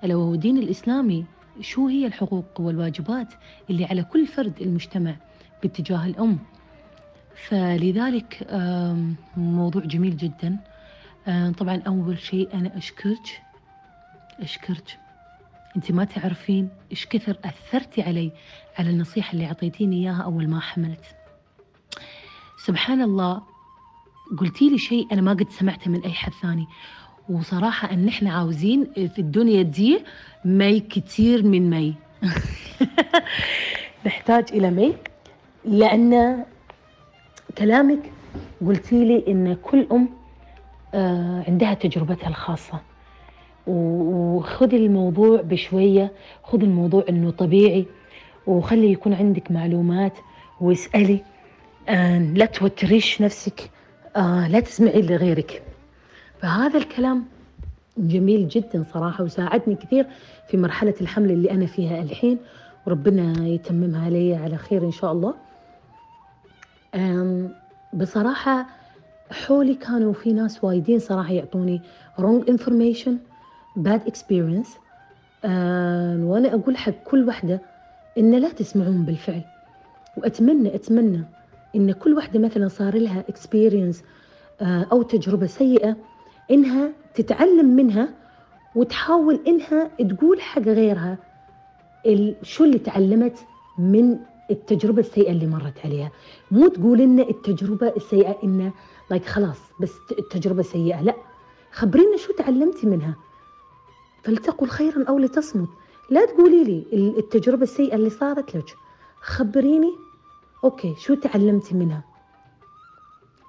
[0.03, 1.25] ألا وهو الدين الإسلامي
[1.61, 3.27] شو هي الحقوق والواجبات
[3.69, 5.15] اللي على كل فرد المجتمع
[5.63, 6.39] باتجاه الأم؟
[7.35, 8.47] فلذلك
[9.37, 10.57] موضوع جميل جدا.
[11.57, 13.41] طبعا أول شيء أنا أشكرك
[14.39, 14.97] أشكرك
[15.75, 18.31] أنت ما تعرفين إيش كثر أثرتي علي
[18.79, 21.05] على النصيحة اللي أعطيتيني إياها أول ما حملت.
[22.65, 23.41] سبحان الله
[24.37, 26.67] قلتي لي شيء أنا ما قد سمعته من أي حد ثاني.
[27.29, 30.03] وصراحة أن إحنا عاوزين في الدنيا دي
[30.45, 31.95] مي كتير من مي.
[34.05, 34.93] نحتاج إلى مي
[35.65, 36.43] لأن
[37.57, 38.11] كلامك
[38.65, 40.09] قلتي لي إن كل أم
[40.93, 42.92] آه، عندها تجربتها الخاصة.
[43.67, 46.11] وخذي الموضوع بشوية
[46.43, 47.85] خذي الموضوع إنه طبيعي
[48.47, 50.13] وخلي يكون عندك معلومات
[50.61, 51.19] واسألي.
[52.35, 53.69] لا توتريش نفسك.
[54.15, 55.63] آه، لا تسمعي لغيرك.
[56.41, 57.25] فهذا الكلام
[57.97, 60.05] جميل جدا صراحة وساعدني كثير
[60.47, 62.37] في مرحلة الحمل اللي أنا فيها الحين
[62.87, 65.33] وربنا يتممها لي على خير إن شاء الله.
[67.93, 68.65] بصراحة
[69.31, 71.81] حولي كانوا في ناس وايدين صراحة يعطوني
[72.19, 73.11] wrong information.
[73.79, 74.69] Bad experience.
[75.43, 77.61] وأنا أقول حق كل وحدة
[78.17, 79.41] إن لا تسمعون بالفعل.
[80.17, 81.23] وأتمنى أتمنى
[81.75, 83.97] إن كل وحدة مثلا صار لها experience
[84.61, 85.95] آه، أو تجربة سيئة
[86.51, 88.09] إنها تتعلم منها
[88.75, 91.17] وتحاول إنها تقول حق غيرها
[92.41, 93.37] شو اللي تعلمت
[93.77, 94.19] من
[94.51, 96.11] التجربة السيئة اللي مرت عليها.
[96.51, 98.71] مو تقول لنا التجربة السيئة إنه
[99.09, 101.13] like خلاص بس التجربة سيئة لا.
[101.71, 103.15] خبرينا شو تعلمتي منها.
[104.23, 105.69] فلتقل خيرا أو لتصمت
[106.09, 108.75] لا تقولي لي التجربة السيئة اللي صارت لك.
[109.21, 109.93] خبريني.
[110.63, 112.01] Okay شو تعلمتي منها؟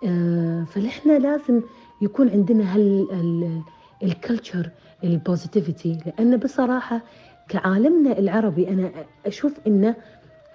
[0.04, 1.60] آه فنحن لازم
[2.00, 3.62] يكون عندنا هال
[4.02, 4.70] ال culture
[5.04, 7.00] ال positivity لأن بصراحة
[7.48, 8.90] كعالمنا العربي أنا
[9.26, 9.94] أشوف إنه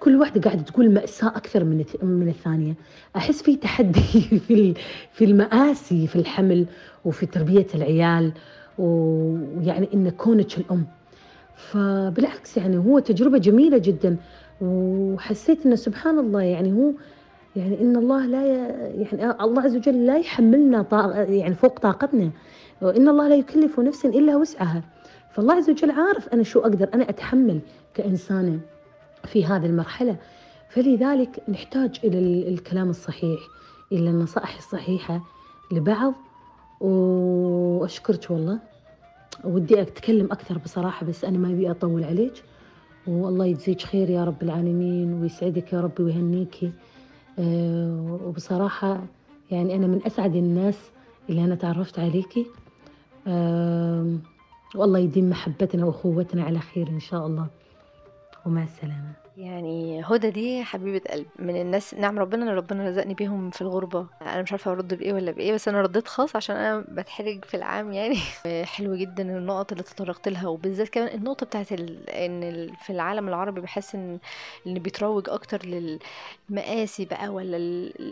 [0.00, 2.74] كل واحدة قاعدة تقول مأساة أكثر من من الثانية،
[3.16, 4.00] أحس في تحدي
[4.48, 4.74] في
[5.12, 6.66] في المآسي في الحمل
[7.04, 8.32] وفي تربية العيال
[8.80, 10.86] ويعني إن كونك الأم.
[11.56, 14.16] فبالعكس يعني هو تجربة جميلة جدا
[14.60, 16.92] وحسيت إنه سبحان الله يعني هو
[17.56, 18.46] يعني إن الله لا
[18.94, 20.86] يعني الله عز وجل لا يحملنا
[21.28, 22.30] يعني فوق طاقتنا
[22.82, 24.82] وإن الله لا يكلف نفسا إلا وسعها.
[25.30, 27.60] فالله عز وجل عارف أنا شو أقدر أنا أتحمل
[27.94, 28.60] كإنسانة
[29.24, 30.16] في هذه المرحلة.
[30.68, 33.40] فلذلك نحتاج إلى الكلام الصحيح
[33.92, 35.20] إلى النصائح الصحيحة
[35.72, 36.14] لبعض.
[36.80, 38.69] وأشكرك والله.
[39.44, 42.42] ودي أتكلم أكثر بصراحة بس أنا ما أبي أطول عليك.
[43.06, 46.72] والله يجزيك خير يا رب العالمين ويسعدك يا رب ويهنيكي
[47.38, 49.02] أه وبصراحة
[49.50, 50.90] يعني أنا من أسعد الناس
[51.30, 52.46] اللي أنا تعرفت عليكي
[53.26, 54.16] أه
[54.74, 57.46] والله يديم محبتنا وأخوتنا على خير إن شاء الله.
[58.46, 59.12] ومع السلامة.
[59.40, 64.06] يعني هدى دي حبيبة قلب من الناس نعم ربنا ان ربنا رزقني بيهم في الغربة.
[64.22, 67.56] أنا مش عارفة أرد بإيه ولا بإيه بس أنا رديت خاص عشان أنا بتحرج في
[67.56, 68.16] العام يعني.
[68.74, 72.10] حلو جدا النقط اللي تطرقت لها وبالذات كمان النقطة بتاعت ال...
[72.10, 72.76] إن ال...
[72.76, 74.18] في العالم العربي بحس إن
[74.66, 77.56] إن بيتروج أكتر للمقاسي بقى ولا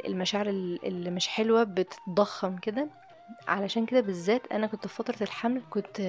[0.07, 2.89] المشاعر اللي مش حلوة بتتضخم كده.
[3.49, 6.01] علشان كده بالذات أنا كنت في فترة الحمل كنت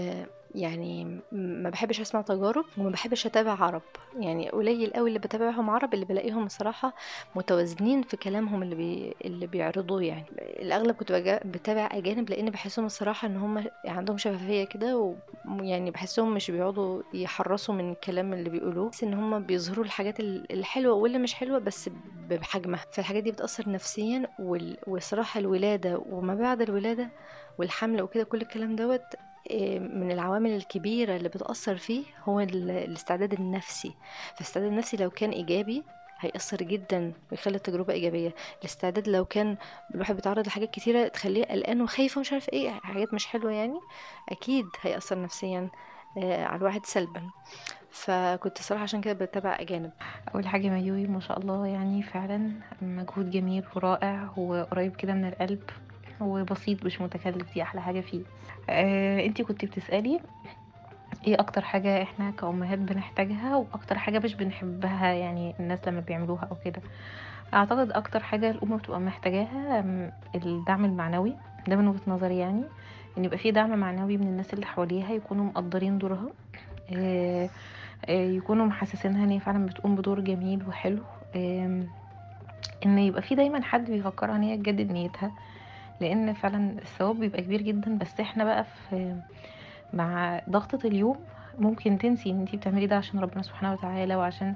[0.55, 3.81] يعني ما بحبش اسمع تجارب وما بحبش اتابع عرب.
[4.21, 6.93] يعني قليل قوي اللي بتابعهم عرب اللي بلاقيهم الصراحة
[7.35, 10.25] متوازنين في كلامهم اللي بي اللي بيعرضوه يعني.
[10.39, 16.51] الأغلب كنت بتابع أجانب لأن بحسهم الصراحة إن هم عندهم شفافية كده ويعني بحسهم مش
[16.51, 18.89] بيقعدوا يحرصوا من الكلام اللي بيقولوه.
[18.89, 21.89] بس إن هم بيظهروا الحاجات الحلوة واللي مش حلوة بس
[22.29, 22.85] بحجمها.
[22.91, 24.33] فالحاجات دي بتأثر نفسيا
[24.88, 27.12] والصراحة الولادة وما بعد الولادة
[27.57, 29.13] والحمل وكده كل الكلام دوت
[29.79, 33.93] من العوامل الكبيرة اللي بتأثر فيه هو الاستعداد النفسي.
[34.35, 35.83] فالاستعداد النفسي لو كان إيجابي
[36.19, 38.35] هيأثر جدا ويخلي التجربة إيجابية.
[38.59, 39.57] الاستعداد لو كان
[39.95, 43.79] الواحد بيتعرض لحاجات كتيرة تخليه قلقان وخايف ومش عارف إيه حاجات مش حلوة يعني
[44.29, 45.69] أكيد هيأثر نفسيا
[46.17, 47.21] آه، على الواحد سلبا.
[47.91, 49.91] فكنت صراحة عشان كده بتابع أجانب.
[50.35, 55.63] أول حاجة مايوي ما شاء الله يعني فعلا مجهود جميل ورائع وقريب كده من القلب.
[56.21, 58.21] وبسيط مش متكلف دي أحلى حاجة فيه.
[58.69, 60.19] آه انتي كنت بتسألي
[61.27, 66.55] إيه أكتر حاجة إحنا كأمهات بنحتاجها وأكتر حاجة مش بنحبها يعني الناس لما بيعملوها أو
[66.65, 66.82] كده؟
[67.53, 69.79] أعتقد أكتر حاجة الأم بتبقى محتاجاها
[70.36, 71.34] الدعم المعنوي.
[71.67, 72.63] ده من وجهة نظري يعني
[73.17, 76.29] إن يبقى في دعم معنوي من الناس اللي حواليها يكونوا مقدرين دورها.
[76.95, 77.49] آه،
[78.05, 81.01] آه، يكونوا محسسينها إن هي فعلا بتقوم بدور جميل وحلو.
[81.36, 85.32] إن يبقى في دايما حد بيفكرها إن هي تجدد نيتها.
[86.01, 89.15] لأن فعلا الثواب بيبقى كبير جدا بس إحنا بقى في
[89.93, 91.17] مع ضغطة اليوم
[91.59, 94.55] ممكن تنسي إن انتي بتعملي ده عشان ربنا سبحانه وتعالى وعشان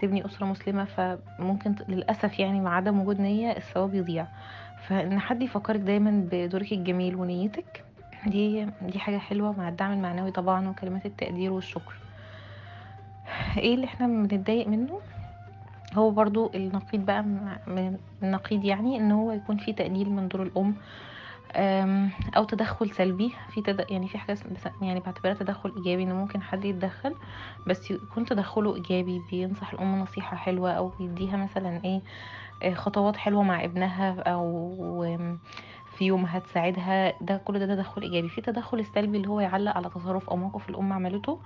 [0.00, 4.26] تبني أسرة مسلمة فممكن للأسف يعني مع عدم وجود نية الثواب يضيع.
[4.88, 7.84] فإن حد يفكرك دايما بدورك الجميل ونيتك
[8.26, 11.94] دي دي حاجة حلوة مع الدعم المعنوي طبعا وكلمات التقدير والشكر.
[13.56, 15.00] إيه اللي إحنا بنتضايق منه؟
[15.96, 17.22] هو برضو النقيض بقى
[17.66, 20.74] من النقيض يعني إن هو يكون في تقليل من دور الأم
[22.36, 23.32] أو تدخل سلبي.
[23.50, 23.86] في تد...
[23.90, 24.38] يعني في حاجة
[24.82, 27.14] يعني بعتبرها تدخل إيجابي إن ممكن حد يتدخل
[27.66, 32.00] بس يكون تدخله إيجابي بينصح الأم نصيحة حلوة أو بيديها مثلا إيه
[32.62, 35.26] آه، خطوات حلوة مع ابنها أو
[35.96, 37.14] في يوم هتساعدها.
[37.22, 38.28] ده كل ده تدخل إيجابي.
[38.28, 41.38] في تدخل السلبي اللي هو يعلق على تصرف أو موقف الأم عملته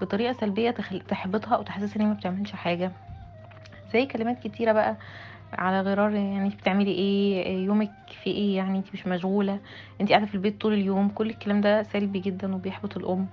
[0.00, 0.70] بطريقة سلبية.
[1.08, 1.62] تحبطها أو
[1.96, 2.92] إن هي ما بتعملش حاجة.
[3.92, 4.96] زي كلمات كتيرة بقى
[5.52, 9.58] على غرار يعني انت بتعملي إيه؟ يومك في إيه؟ يعني انت مش مشغولة
[10.00, 13.26] انت قاعدة في البيت طول اليوم كل الكلام ده سلبي جدا وبيحبط الأم.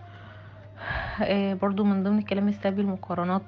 [1.24, 3.42] آه، برضو من ضمن الكلام السلبي المقارنات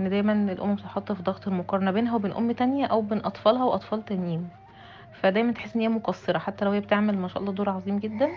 [0.00, 4.04] إن دايما الأم بتحط في ضغط المقارنة بينها وبين أم تانية أو بين أطفالها وأطفال
[4.04, 4.48] تانيين.
[5.12, 8.28] فدايما تحس إن هي مقصرة حتى لو هي بتعمل ما شاء الله دور عظيم جدا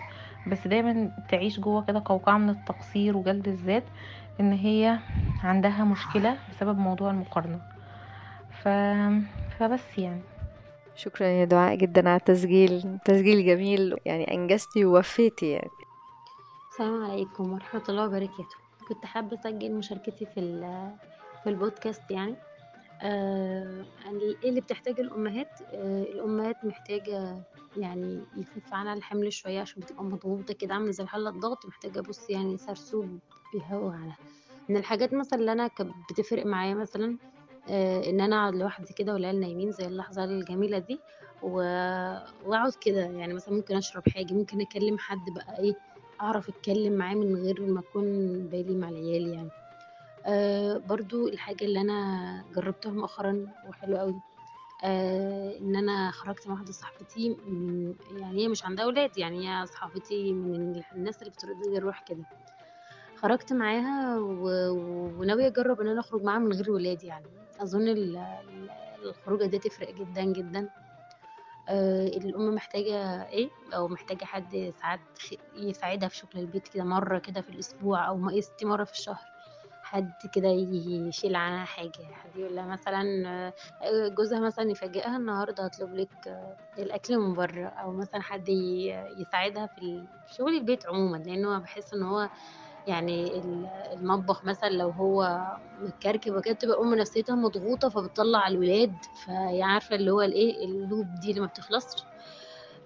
[0.46, 3.84] بس دايما تعيش جوه كده قوقعة من التقصير وجلد الذات
[4.40, 4.98] إن هي
[5.44, 7.69] عندها مشكلة بسبب موضوع المقارنة.
[8.62, 8.68] ف...
[9.58, 10.20] فبس يعني.
[10.96, 12.98] شكرا يا دعاء جدا على التسجيل.
[13.04, 15.70] تسجيل جميل يعني أنجزتي ووفيتي يعني.
[16.70, 18.56] السلام عليكم ورحمة الله وبركاته.
[18.88, 20.90] كنت حابة أسجل مشاركتي في ال-
[21.44, 22.34] في البودكاست يعني.
[23.02, 25.48] آه يعني إيه اللي بتحتاج الأمهات.
[25.74, 27.42] آه الأمهات محتاجة
[27.76, 32.30] يعني يخف عنها الحمل شوية عشان بتبقى مضغوطة كده عاملة زي الحلة الضغط محتاجة بص
[32.30, 33.18] يعني سرسوب
[33.54, 34.16] بيهوى عنها
[34.68, 37.16] من الحاجات مثلا اللي أنا كانت بتفرق معايا مثلا
[37.70, 41.00] آه إن أنا أقعد لوحدي كده والعيال نايمين زي اللحظة الجميلة دي
[41.42, 45.74] و- وأقعد كده يعني مثلا ممكن أشرب حاجة ممكن أكلم حد بقى إيه
[46.20, 48.04] أعرف أتكلم معاه من غير ما أكون
[48.48, 49.50] بالي مع العيال يعني.
[50.26, 54.20] آه برضو الحاجة اللي أنا جربتها مؤخرا وحلوة قوي
[54.84, 59.66] آه إن أنا خرجت مع واحدة صاحبتي من يعني هي مش عندها أولاد يعني هي
[59.66, 62.24] صاحبتي من الناس اللي بترد الروح كده.
[63.16, 67.26] خرجت معاها و- و- وناوية أجرب إن أنا أخرج معاها من غير ولاد يعني.
[67.62, 68.70] أظن ال- ال-
[69.08, 70.70] الخروجة دي تفرق جدا جدا.
[71.68, 75.00] آه، الأم محتاجة إيه؟ أو محتاجة حد ساعات
[75.52, 79.32] يساعدها في شغل البيت كده مرة كده في الأسبوع أو ما مرة في الشهر.
[79.82, 82.12] حد كده يشيل عنها حاجة.
[82.12, 83.04] حد يقول لها مثلا
[83.82, 86.10] آه، جوزها مثلا يفاجئها النهاردة هطلب لك
[86.78, 87.66] الأكل من بره.
[87.68, 88.48] أو مثلا حد
[89.18, 92.30] يساعدها في شغل البيت عموما لأنه بحس إن هو
[92.86, 95.40] يعني ال- المطبخ مثلا لو هو
[95.78, 101.14] متكركب وكده تبقى الأم نفسيتها مضغوطة فبتطلع على الولاد فهي عارفة اللي هو الإيه اللوب
[101.14, 102.06] دي اللي ما بتخلصش.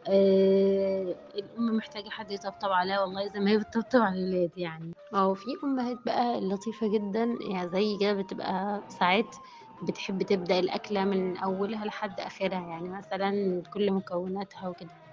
[0.09, 4.93] آه الأم محتاجة حد يطبطب عليها والله زي ما هي بتطبطب على الولاد يعني.
[5.15, 9.37] أو في أمهات بقى لطيفة جدا يعني زي كده بتبقى ساعات
[9.83, 13.33] بتحب تبدأ الأكلة من أولها لحد آخرها يعني مثلا
[13.71, 15.04] كل مكوناتها وكده.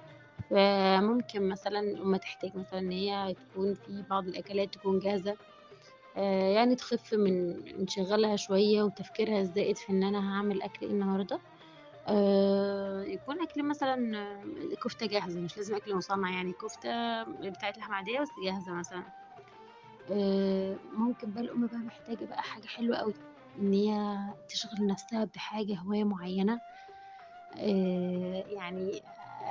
[0.51, 5.37] فممكن مثلا الأم تحتاج مثلا إن هي تكون في بعض الأكلات تكون جاهزة
[6.17, 11.41] آه يعني تخف من انشغالها شوية وتفكيرها الزائد في إن أنا هعمل أكل إيه النهاردة.
[12.07, 13.95] آه يكون أكل مثلا
[14.83, 19.03] كفتة جاهزة مش لازم أكل مصنع يعني كفتة بتاعت لحمة عادية بس جاهزة مثلا.
[20.11, 23.13] آه ممكن بقى الأم بقى محتاجة بقى حاجة حلوة أوي
[23.59, 24.17] إن هي
[24.49, 26.61] تشغل نفسها بحاجة هواية معينة.
[28.47, 29.01] يعني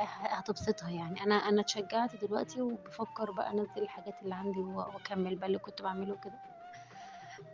[0.04, 1.22] هتبسطها يعني.
[1.22, 5.82] أنا أنا اتشجعت دلوقتي وبفكر بقى أنزل الحاجات اللي عندي و- وأكمل بقى اللي كنت
[5.82, 6.38] بعمله كده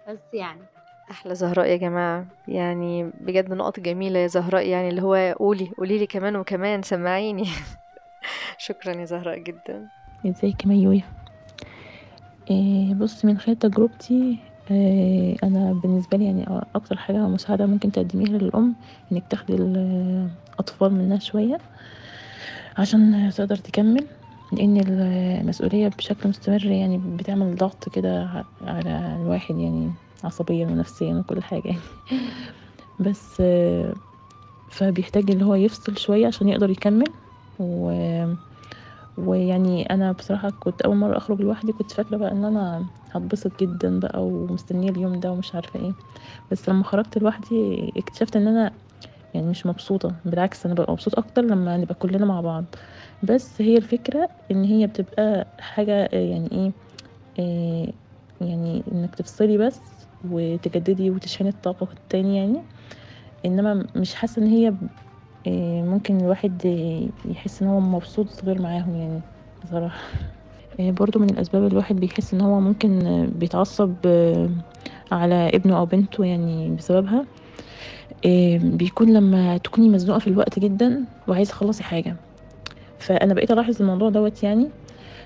[0.09, 0.63] بس يعني.
[1.11, 2.27] أحلى زهراء يا جماعة.
[2.49, 4.67] يعني بجد نقط جميلة يا زهراء.
[4.67, 6.83] يعني اللي هو قولي قولي لي كمان وكمان.
[6.83, 7.45] سمعيني.
[8.59, 9.87] شكرا يا زهراء جدا.
[10.27, 11.05] ازيك يا ميوية؟
[12.51, 14.39] إيه بص من خلال تجربتي
[14.71, 18.75] إيه أنا بالنسبة لي يعني أكتر حاجة مساعدة ممكن تقدميها للأم
[19.13, 21.59] إنك تاخدي الأطفال منها شوية.
[22.79, 24.07] عشان تقدر تكمل
[24.53, 24.77] لأن
[25.41, 31.81] المسؤولية بشكل مستمر يعني بتعمل ضغط كده على الواحد يعني عصبيا ونفسيا وكل حاجة يعني.
[32.99, 33.43] بس
[34.69, 37.13] فبيحتاج اللي هو يفصل شوية عشان يقدر يكمل.
[37.59, 37.91] و
[39.17, 44.01] ويعني أنا بصراحة كنت أول مرة أخرج لوحدي كنت فاكرة بقى إن أنا هتبسط جدا
[44.01, 45.95] بقى ومستنية اليوم ده ومش عارفة إيه.
[46.51, 48.73] بس لما خرجت لوحدي اكتشفت إن أنا
[49.35, 52.75] يعني مش مبسوطة بالعكس أنا ببقى مبسوطة أكتر لما نبقى كلنا مع بعض.
[53.23, 56.73] بس هي الفكرة إن هي بتبقى حاجة آه، يعني إيه
[57.39, 57.93] آه،
[58.47, 62.67] يعني إنك تفصلي بس وتجددي وتشحني الطاقة تاني يعني.
[63.45, 64.69] إنما مش حاسة إن هي
[65.47, 69.23] آه، ممكن الواحد آه، يحس إن هو مبسوط غير معاهم يعني
[69.65, 70.01] بصراحة.
[70.81, 73.97] آه، برضو من الأسباب اللي الواحد بيحس إن هو ممكن بيتعصب
[75.13, 77.27] على ابنه أو بنته يعني بسببها
[78.63, 82.17] بيكون لما تكوني مزنوقة في الوقت جدا وعايزة تخلصي حاجة.
[82.99, 84.71] فأنا بقيت ألاحظ الموضوع دوت يعني.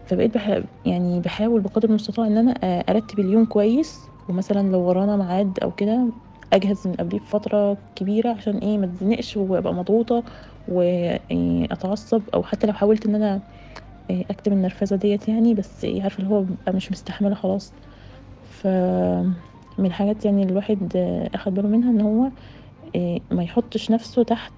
[0.06, 0.62] فبقيت بح...
[0.84, 2.52] يعني بحاول بقدر المستطاع إن أنا
[2.90, 4.10] أرتب اليوم كويس.
[4.28, 6.12] ومثلا لو ورانا ميعاد أو كده
[6.52, 10.24] أجهز من قبليه بفترة كبيرة عشان إيه ما اتزنقش وأبقى مضغوطة
[10.68, 13.42] واتعصب أو حتى لو حاولت إن أنا
[14.10, 17.74] آه، أكتم النرفزة ديت يعني بس إيه عارفة اللي هو مش مستحملة خلاص.
[18.42, 18.66] ف
[19.78, 20.92] من الحاجات يعني الواحد
[21.34, 22.30] أخد باله منها إن هو
[23.32, 24.54] ما يحطش نفسه تحت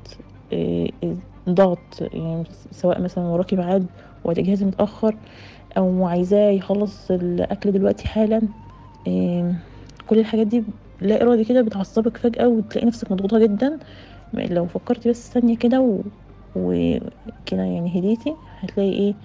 [0.52, 0.88] آه،
[1.48, 3.92] ضغط يعني سواء مثلا وراكي ميعاد
[4.24, 5.18] وهتجهزي متأخر
[5.76, 8.48] أو عايزاه يخلص الأكل دلوقتي حالا
[9.08, 9.58] آم،
[10.06, 10.64] كل الحاجات دي
[11.00, 13.78] لا إرادي كده بتعصبك فجأة وتلاقي نفسك مضغوطة جدا.
[14.34, 16.04] لو فكرتي بس ثانية كده و...
[16.54, 19.16] وكده يعني هديتي هتلاقي إيه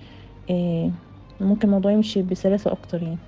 [0.52, 0.93] آه،
[1.41, 3.20] ممكن الموضوع يمشي بسلاسة أكتر يعني.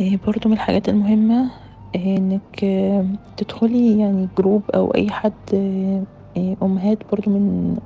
[0.00, 6.06] آه، برضو من الحاجات المهمة آه، إنك آه، تدخلي يعني group أو أي حد آه،
[6.36, 7.76] آه، أمهات برضو من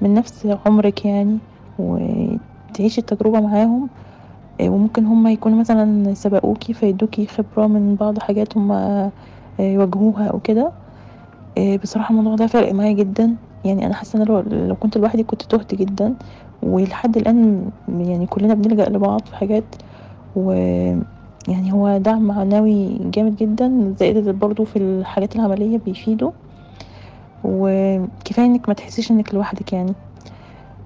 [0.00, 1.40] من نفس عمرك يعني
[1.78, 3.90] وتعيشي التجربة معاهم
[4.62, 9.12] وممكن هما يكونوا مثلا سبقوكي فيدوكي خبرة من بعض حاجات هما
[9.60, 10.74] يواجهوها أو كده.
[11.82, 13.36] بصراحة الموضوع ده فرق معايا جدا.
[13.64, 16.16] يعني أنا حاسة إن لو, لو كنت لوحدي كنت تهت جدا.
[16.62, 19.74] ولحد الآن يعني كلنا بنلجأ لبعض في حاجات
[20.34, 20.52] و
[21.48, 26.30] يعني هو دعم معنوي جامد جدا زائد برضو في الحاجات العملية بيفيدوا
[27.44, 29.94] وكفاية إنك ما تحسيش إنك لوحدك يعني.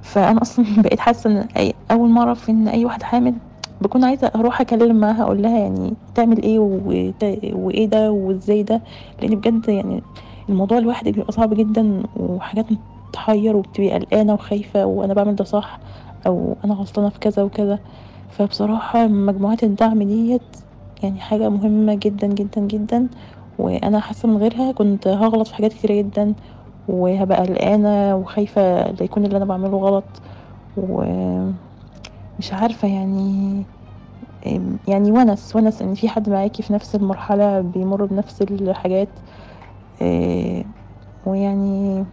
[0.02, 3.34] فأنا أصلا بقيت حاسة إن أي أول مرة اعرف إن أي واحدة حامل
[3.80, 8.82] بكون عايزة أروح أكلم معاها أقول لها يعني تعمل إيه وإيه ده وإزاي ده؟
[9.22, 10.02] لأن بجد يعني
[10.48, 12.66] الموضوع لوحدك بيبقى صعب جدا وحاجات
[13.12, 15.80] تحير وبتبقي قلقانة وخايفة وأنا بعمل ده صح
[16.26, 17.78] أو أنا غلطانة في كذا وكذا.
[18.32, 20.56] فبصراحة مجموعات الدعم ديت
[21.02, 23.08] يعني حاجة مهمة جدا جدا جدا
[23.58, 26.34] وأنا حاسة من غيرها كنت هغلط في حاجات كتيرة جدا
[26.88, 30.22] وهبقى قلقانة وخايفة لا يكون اللي أنا بعمله غلط
[30.76, 31.56] ومش
[32.52, 33.66] عارفة يعني
[34.88, 39.18] يعني ونس ونس إن في حد معاكي في نفس المرحلة بيمر بنفس الحاجات
[41.26, 42.06] ويعني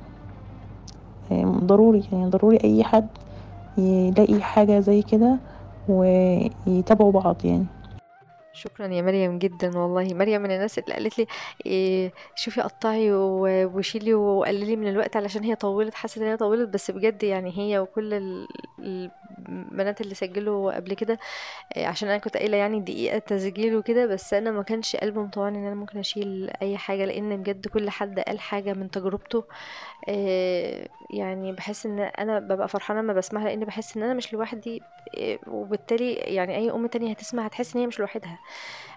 [1.64, 3.08] ضروري يعني ضروري أي حد
[3.78, 5.40] يلاقي حاجة زي كده.
[5.90, 7.79] ويتابعوا بعض يعني.
[8.54, 10.14] شكرا يا مريم جدا والله.
[10.14, 11.28] مريم من الناس اللي قالت لي
[11.66, 16.70] إيه شوفي قطعي و- وشيلي وقللي من الوقت علشان هي طولت حست إن هي طولت
[16.70, 18.48] بس بجد يعني هي وكل ال-
[19.50, 21.20] البنات اللي سجلوا قبل كده
[21.78, 25.58] إيه عشان أنا كنت قايلة يعني دقيقة تسجيل وكده بس أنا ما كانش قلبي مطوعني
[25.58, 29.46] إن أنا ممكن أشيل أي حاجة لأن بجد كل حد قال حاجة من تجربته.
[30.08, 34.82] إيه يعني بحس إن أنا ببقى فرحانة لما بسمعها لأن بحس إن أنا مش لوحدي
[35.14, 38.39] إيه وبالتالي يعني أي أم تانية هتسمع هتحس إن هي مش لوحدها.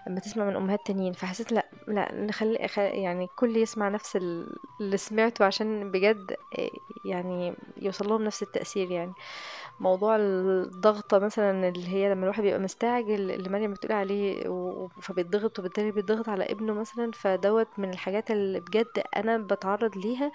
[0.07, 1.13] اما تسمع من أمهات تانيين.
[1.13, 6.71] فحسيت لا لا نخلي يعني كل يسمع نفس ال- اللي سمعته عشان بجد إيه
[7.05, 9.13] يعني يوصل لهم نفس التأثير يعني.
[9.79, 14.43] موضوع الضغطة مثلا اللي هي لما الواحد بيبقى مستعجل اللي مريم بتقول عليه
[15.01, 20.31] فبيتضغط وبالتالي بيتضغط على ابنه مثلا فدوت من الحاجات اللي بجد أنا بتعرض ليها.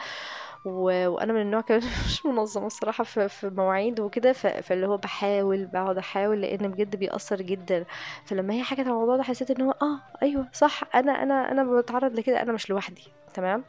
[0.64, 1.08] و...
[1.08, 4.46] وأنا من النوع كمان مش منظمة الصراحة في, في مواعيد وكده ف...
[4.46, 7.84] فاللي هو بحاول بقعد أحاول لأن بجد بيأثر جدا.
[8.24, 12.12] فلما هي حكت الموضوع ده حسيت إن هو آه أيوه صح أنا أنا أنا بتعرض
[12.18, 13.02] لكده أنا مش لوحدي
[13.34, 13.64] تمام؟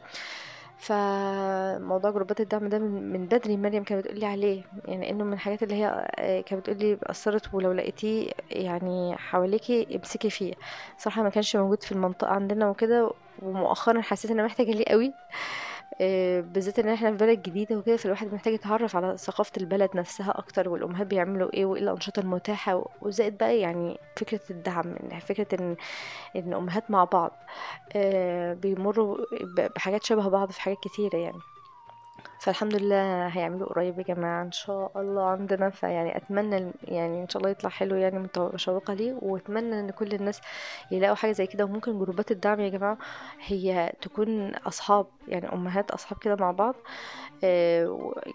[0.79, 5.75] فموضوع جروبات الدعم ده من, بدري مريم كانت بتقولي عليه يعني إنه من الحاجات اللي
[5.75, 10.53] هي آه، كانت بتقولي أثرت ولو لقيتيه يعني حواليكي امسكي فيه.
[10.97, 13.11] صراحة ما كانش موجود في المنطقة عندنا وكده
[13.41, 15.13] ومؤخرا حسيت إن أنا محتاجة ليه قوي.
[16.41, 20.69] بالذات إن إحنا في بلد جديدة وكده فالواحد محتاج يتعرف على ثقافة البلد نفسها أكتر
[20.69, 25.75] والأمهات بيعملوا إيه وإيه الأنشطة المتاحة وزائد بقى يعني فكرة الدعم فكرة إن
[26.35, 27.31] إن أمهات مع بعض
[27.95, 29.17] آه، بيمروا
[29.75, 31.39] بحاجات شبه بعض في حاجات كتيرة يعني.
[32.39, 37.37] فالحمد لله هيعملوا قريب يا جماعة إن شاء الله عندنا فيعني أتمنى يعني إن شاء
[37.41, 40.41] الله يطلع حلو يعني متشوقة ليه وأتمنى إن كل الناس
[40.91, 41.65] يلاقوا حاجة زي كده.
[41.65, 42.97] وممكن جروبات الدعم يا جماعة
[43.45, 46.75] هي تكون أصحاب يعني أمهات أصحاب كده مع بعض.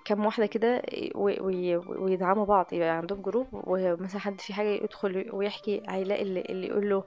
[0.05, 0.83] كام واحدة كده
[1.15, 7.05] ويدعموا بعض يبقى عندهم جروب ومثلا حد في حاجة يدخل ويحكي هيلاقي اللي, يقول له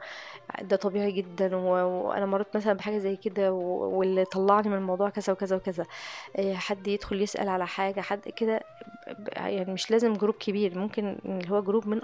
[0.62, 5.56] ده طبيعي جدا وأنا مريت مثلا بحاجة زي كده واللي طلعني من الموضوع كذا وكذا
[5.56, 5.86] وكذا.
[6.36, 8.62] آه، حد يدخل يسأل على حاجة حد كده
[9.28, 12.02] يعني مش لازم group كبير ممكن اللي هو group من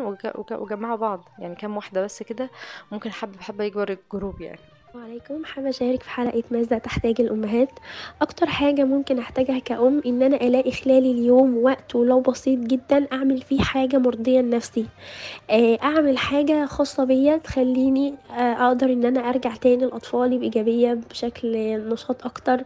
[0.00, 1.28] وج- وج- وجمعوا بعض.
[1.38, 2.50] يعني كام واحدة بس كده
[2.92, 4.60] ممكن حبة بحبة يكبر ال group يعني.
[4.96, 5.44] عليكم.
[5.44, 7.68] حابة أشارك في حلقة ماذا تحتاج الأمهات.
[8.22, 13.42] أكتر حاجة ممكن أحتاجها كأم إن أنا ألاقي خلال اليوم وقت ولو بسيط جدا أعمل
[13.42, 14.86] فيه حاجة مرضية لنفسي.
[15.50, 21.52] آه، أعمل حاجة خاصة بيا تخليني آه، أقدر إن أنا أرجع تاني لأطفالي بإيجابية بشكل
[21.88, 22.60] نشاط أكتر.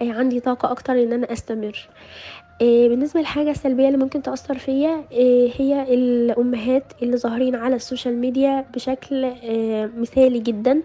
[0.00, 1.88] آه، عندي طاقة أكتر إن أنا أستمر.
[2.60, 8.16] بالنسبة للحاجة السلبية اللي ممكن تأثر فيا آه، هي الأمهات اللي ظاهرين على ال social
[8.16, 10.82] media بشكل آه، مثالي جدا.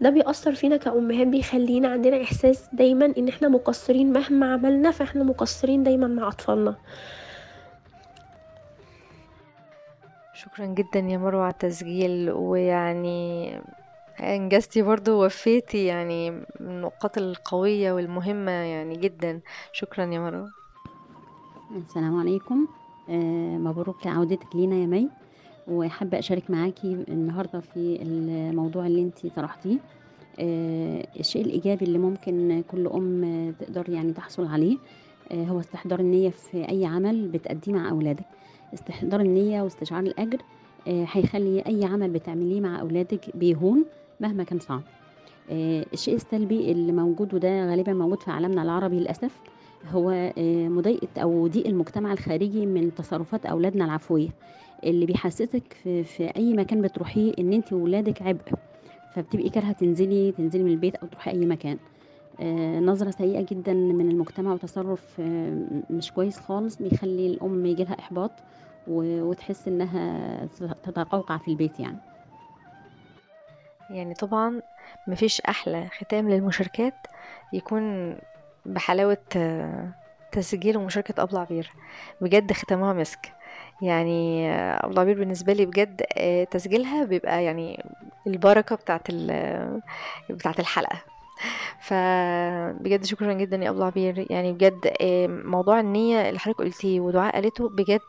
[0.00, 5.82] ده بيأثر فينا كأمهات بيخلينا عندنا إحساس دايما إن إحنا مقصرين مهما عملنا فإحنا مقصرين
[5.82, 6.74] دايما مع أطفالنا.
[10.34, 13.52] شكرا جدا يا مروة على التسجيل ويعني
[14.20, 19.40] انجزتي برضو ووفيتي يعني من النقاط القوية والمهمة يعني جدا.
[19.72, 20.55] شكرا يا مروة.
[21.74, 22.66] السلام عليكم.
[23.08, 25.08] آه، مبروك لعودتك لينا يا مي.
[25.68, 29.78] وحابة أشارك معاكي النهاردة في الموضوع اللي انتي طرحتيه.
[30.38, 34.76] آه، الشيء الإيجابي اللي ممكن كل أم تقدر يعني تحصل عليه
[35.32, 38.24] آه، هو استحضار النية في أي عمل بتأديه مع أولادك.
[38.74, 40.38] استحضار النية واستشعار الأجر
[40.88, 43.84] هيخلي أي عمل بتعمليه مع أولادك بيهون
[44.20, 44.82] مهما كان صعب.
[45.92, 49.40] الشيء السلبي اللي موجود وده غالبا موجود في عالمنا العربي للأسف
[49.88, 54.28] هو آه، مضايقة أو ضيق المجتمع الخارجي من تصرفات أولادنا العفوية
[54.84, 58.52] اللي بيحسسك في, في أي مكان بتروحيه إن أنت وولادك عبء.
[59.14, 61.78] فبتبقي كارهة تنزلي تنزلي من البيت أو تروحي أي مكان.
[62.40, 65.56] آه، نظرة سيئة جدا من المجتمع وتصرف آه،
[65.90, 68.30] مش كويس خالص بيخلي الأم يجيلها إحباط
[68.88, 70.46] وتحس إنها
[70.82, 71.98] تتقوقع في البيت يعني.
[73.90, 74.62] يعني طبعا
[75.06, 76.94] مفيش أحلى ختام للمشاركات
[77.52, 78.16] يكون
[78.66, 79.88] بحلاوة آه،
[80.32, 81.72] تسجيل ومشاركة أبلة عبير
[82.20, 83.32] بجد ختامها مسك.
[83.82, 87.84] يعني آه، أبلة عبير بالنسبة لي بجد آه، تسجيلها بيبقى يعني
[88.26, 89.10] البركة بتاعت
[90.30, 91.02] بتاعت الحلقة.
[91.80, 94.92] فبجد شكرا جدا يا أبلة عبير يعني بجد
[95.44, 98.00] موضوع النية اللي حضرتك قلتيه ودعاء قالته بجد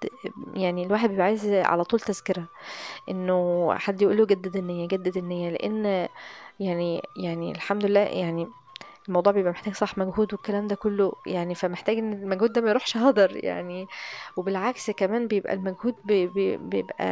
[0.56, 2.44] يعني الواحد بيبقى عايز على طول تذكرة.
[3.10, 5.50] إنه حد يقول له جدد النية جدد النية.
[5.50, 6.08] لأن
[6.60, 8.48] يعني يعني الحمد لله يعني
[9.08, 12.98] الموضوع بيبقى محتاج صح مجهود والكلام ده كله يعني فمحتاج إن المجهود ده ما يروحش
[12.98, 13.88] هدر يعني.
[14.38, 17.06] وبالعكس كمان بيبقى المجهود بي بي بيبقى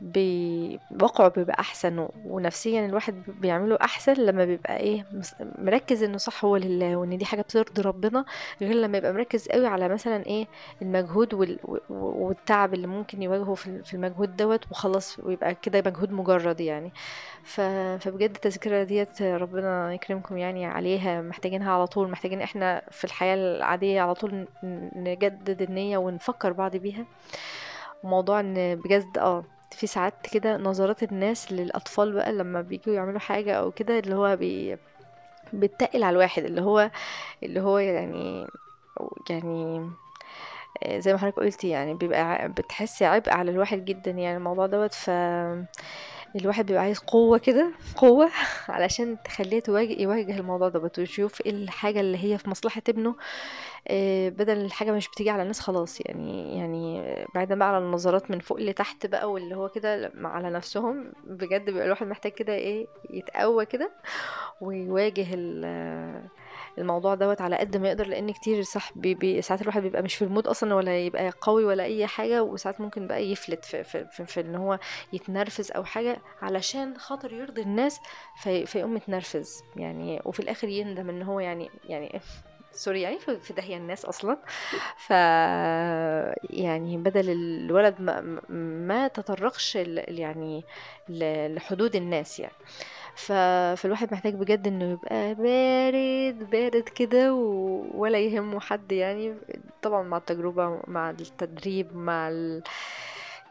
[0.00, 5.06] بوقعه بيبقى أحسن ونفسيا الواحد بيعمله أحسن لما بيبقى إيه
[5.58, 8.24] مركز إنه صح هو لله وإن دي حاجة بترضي ربنا
[8.60, 10.46] غير لما يبقى مركز قوي على مثلا إيه
[10.82, 11.58] المجهود
[11.90, 16.92] والتعب اللي ممكن يواجهه في المجهود دوت وخلاص ويبقى كده مجهود مجرد يعني.
[17.42, 17.60] ف-
[18.00, 24.00] فبجد التذكرة ديت ربنا يكرمكم يعني عليها محتاجينها على طول محتاجين إحنا في الحياة العادية
[24.00, 24.46] على طول
[24.96, 27.04] نجدد النية ونفكر بعض بيها.
[28.02, 33.54] وموضوع إن بجد آه في ساعات كده نظرات الناس للأطفال بقى لما بيجوا يعملوا حاجة
[33.54, 34.76] أو كده اللي هو بي
[35.52, 36.90] بتقل على الواحد اللي هو
[37.42, 38.46] اللي هو يعني
[39.30, 39.90] يعني
[40.82, 44.94] آه، زي ما حضرتك قلتي يعني بيبقى بتحسي عبء على الواحد جدا يعني الموضوع دوت.
[44.94, 45.10] ف
[46.36, 48.30] الواحد بيبقى عايز قوة كده قوة
[48.68, 53.16] علشان تخليه تواجه يواجه الموضوع دوت ويشوف إيه الحاجة اللي هي في مصلحة ابنه
[53.88, 56.00] آه، بدل الحاجة مش بتيجي على الناس خلاص.
[56.00, 61.12] يعني يعني بعيدا بقى على النظرات من فوق لتحت بقى واللي هو كده على نفسهم.
[61.24, 63.90] بجد بيبقى الواحد محتاج كده إيه يتقوى كده
[64.60, 66.28] ويواجه ال-
[66.78, 70.14] الموضوع دوت على قد ما يقدر لأن كتير صح بي بي ساعات الواحد بيبقى مش
[70.14, 73.84] في ال mood أصلا ولا يبقى قوي ولا أي حاجة وساعات ممكن بقى يفلت في,
[73.84, 74.78] في, في, في إن هو
[75.12, 78.00] يتنرفز أو حاجة علشان خاطر يرضي الناس
[78.36, 82.20] في فيقوم متنرفز يعني وفي الآخر يندم إن هو يعني يعني
[82.72, 84.38] سوري يعني في داهية الناس أصلا.
[84.96, 85.10] ف
[86.50, 88.40] يعني بدل الولد ما,
[88.88, 90.64] ما تطرقش يعني
[91.08, 92.54] لحدود الناس يعني.
[93.18, 93.32] ف...
[93.76, 97.84] فالواحد محتاج بجد انه يبقى بارد بارد كده و...
[97.94, 99.34] ولا يهمه حد يعني.
[99.82, 102.62] طبعا مع التجربة مع التدريب مع ال...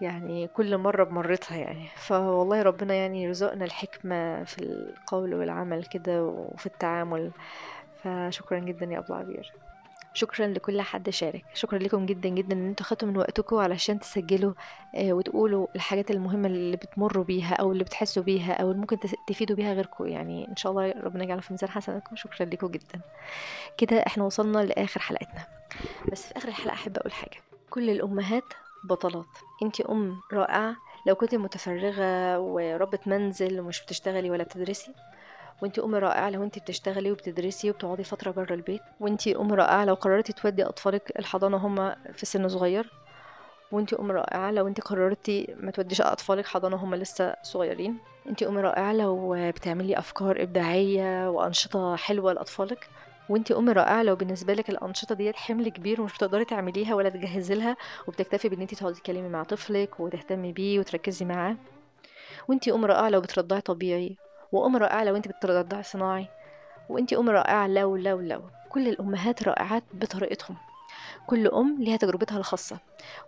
[0.01, 1.87] يعني كل مرة بمرتها يعني.
[1.95, 7.31] فوالله ربنا يعني يرزقنا الحكمة في القول والعمل كده وفي التعامل.
[8.03, 9.53] فشكرا جدا يا أبو عبير.
[10.17, 11.45] شكرا لكل حد شارك.
[11.53, 14.53] شكرا لكم جدا جدا إن أنتوا خدتوا من وقتكم علشان تسجلوا
[14.95, 18.97] آه، وتقولوا الحاجات المهمة اللي بتمروا بيها أو اللي بتحسوا بيها أو اللي ممكن
[19.27, 20.07] تفيدوا بيها غيركم.
[20.07, 23.01] يعني إن شاء الله ربنا يجعله في ميزان حسناتكم شكرا لكم جدا.
[23.77, 25.45] كده إحنا وصلنا لآخر حلقتنا.
[26.11, 27.37] بس في آخر الحلقة أحب أقول حاجة.
[27.69, 28.43] كل الأمهات
[28.83, 29.25] بطلات.
[29.63, 30.75] أنتي أم رائعة.
[31.07, 34.91] لو كنت متفرغة وربة منزل ومش بتشتغلي ولا بتدرسي
[35.61, 39.93] وانتي أم رائعة لو انتي بتشتغلي وبتدرسي وبتقعدي فترة بره البيت وانتي أم رائعة لو
[39.93, 42.91] قررتي تودي أطفالك الحضانة هما في سن صغير
[43.71, 47.97] وانتي أم رائعة لو انتي قررتي ما توديش أطفالك حضانة هما لسه صغيرين
[48.29, 52.89] انتي أم رائعة لو بتعملي أفكار إبداعية وأنشطة حلوة لأطفالك
[53.29, 57.55] وانتي أم رائعة لو بالنسبة لك الأنشطة ديت حمل كبير ومش بتقدري تعمليها ولا تجهزي
[57.55, 57.77] لها
[58.07, 61.55] وبتكتفي بإن انتي تقعدي تتكلمي مع طفلك وتهتمي بيه وتركزي معاه
[62.47, 64.17] وانتي أم رائعة لو بترضعي طبيعي
[64.51, 66.27] وام رائعة لو أنت بترضعي صناعي
[66.89, 68.41] وانتي ام رائعة لو لو لو.
[68.69, 70.55] كل الأمهات رائعات بطريقتهم.
[71.27, 72.79] كل أم ليها تجربتها الخاصة.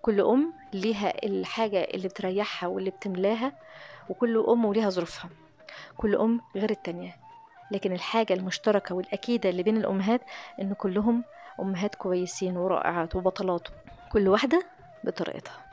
[0.01, 3.51] كل أم ليها الحاجة اللي بتريحها واللي بتملاها
[4.09, 5.29] وكل أم وليها ظروفها.
[5.97, 7.15] كل أم غير التانية.
[7.71, 10.21] لكن الحاجة المشتركة والأكيدة اللي بين الأمهات
[10.61, 11.23] إن كلهم
[11.59, 13.67] أمهات كويسين ورائعات وبطلات.
[14.11, 14.63] كل واحدة
[15.03, 15.68] بطريقتها.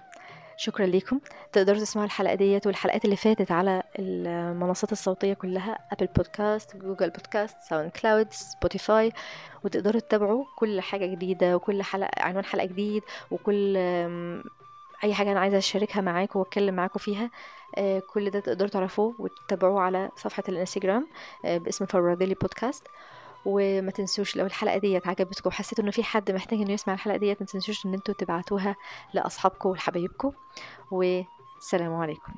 [0.58, 1.20] شكرا ليكم.
[1.52, 7.56] تقدروا تسمعوا الحلقة ديت والحلقات اللي فاتت على المنصات الصوتية كلها Apple Podcasts Google Podcasts
[7.68, 9.12] SoundCloud Spotify
[9.64, 14.44] وتقدروا تتابعوا كل حاجة جديدة وكل حلقة عنوان حلقة جديد وكل أم،
[15.04, 17.30] أي حاجة أنا عايزة أشاركها معاكم وأتكلم معاكم فيها
[17.78, 21.06] آه، كل ده تقدروا تعرفوه وتتابعوه على صفحة الإنستجرام
[21.44, 22.82] آه، باسم Forward Daily Podcast
[23.46, 27.40] وما تنسوش لو الحلقة ديت عجبتكم وحسيتوا إنه في حد محتاج إنه يسمع الحلقة ديت
[27.40, 28.76] ما تنسوش إن أنتوا تبعتوها
[29.14, 30.32] لأصحابكم ولحبايبكم
[30.90, 32.32] والسلام عليكم.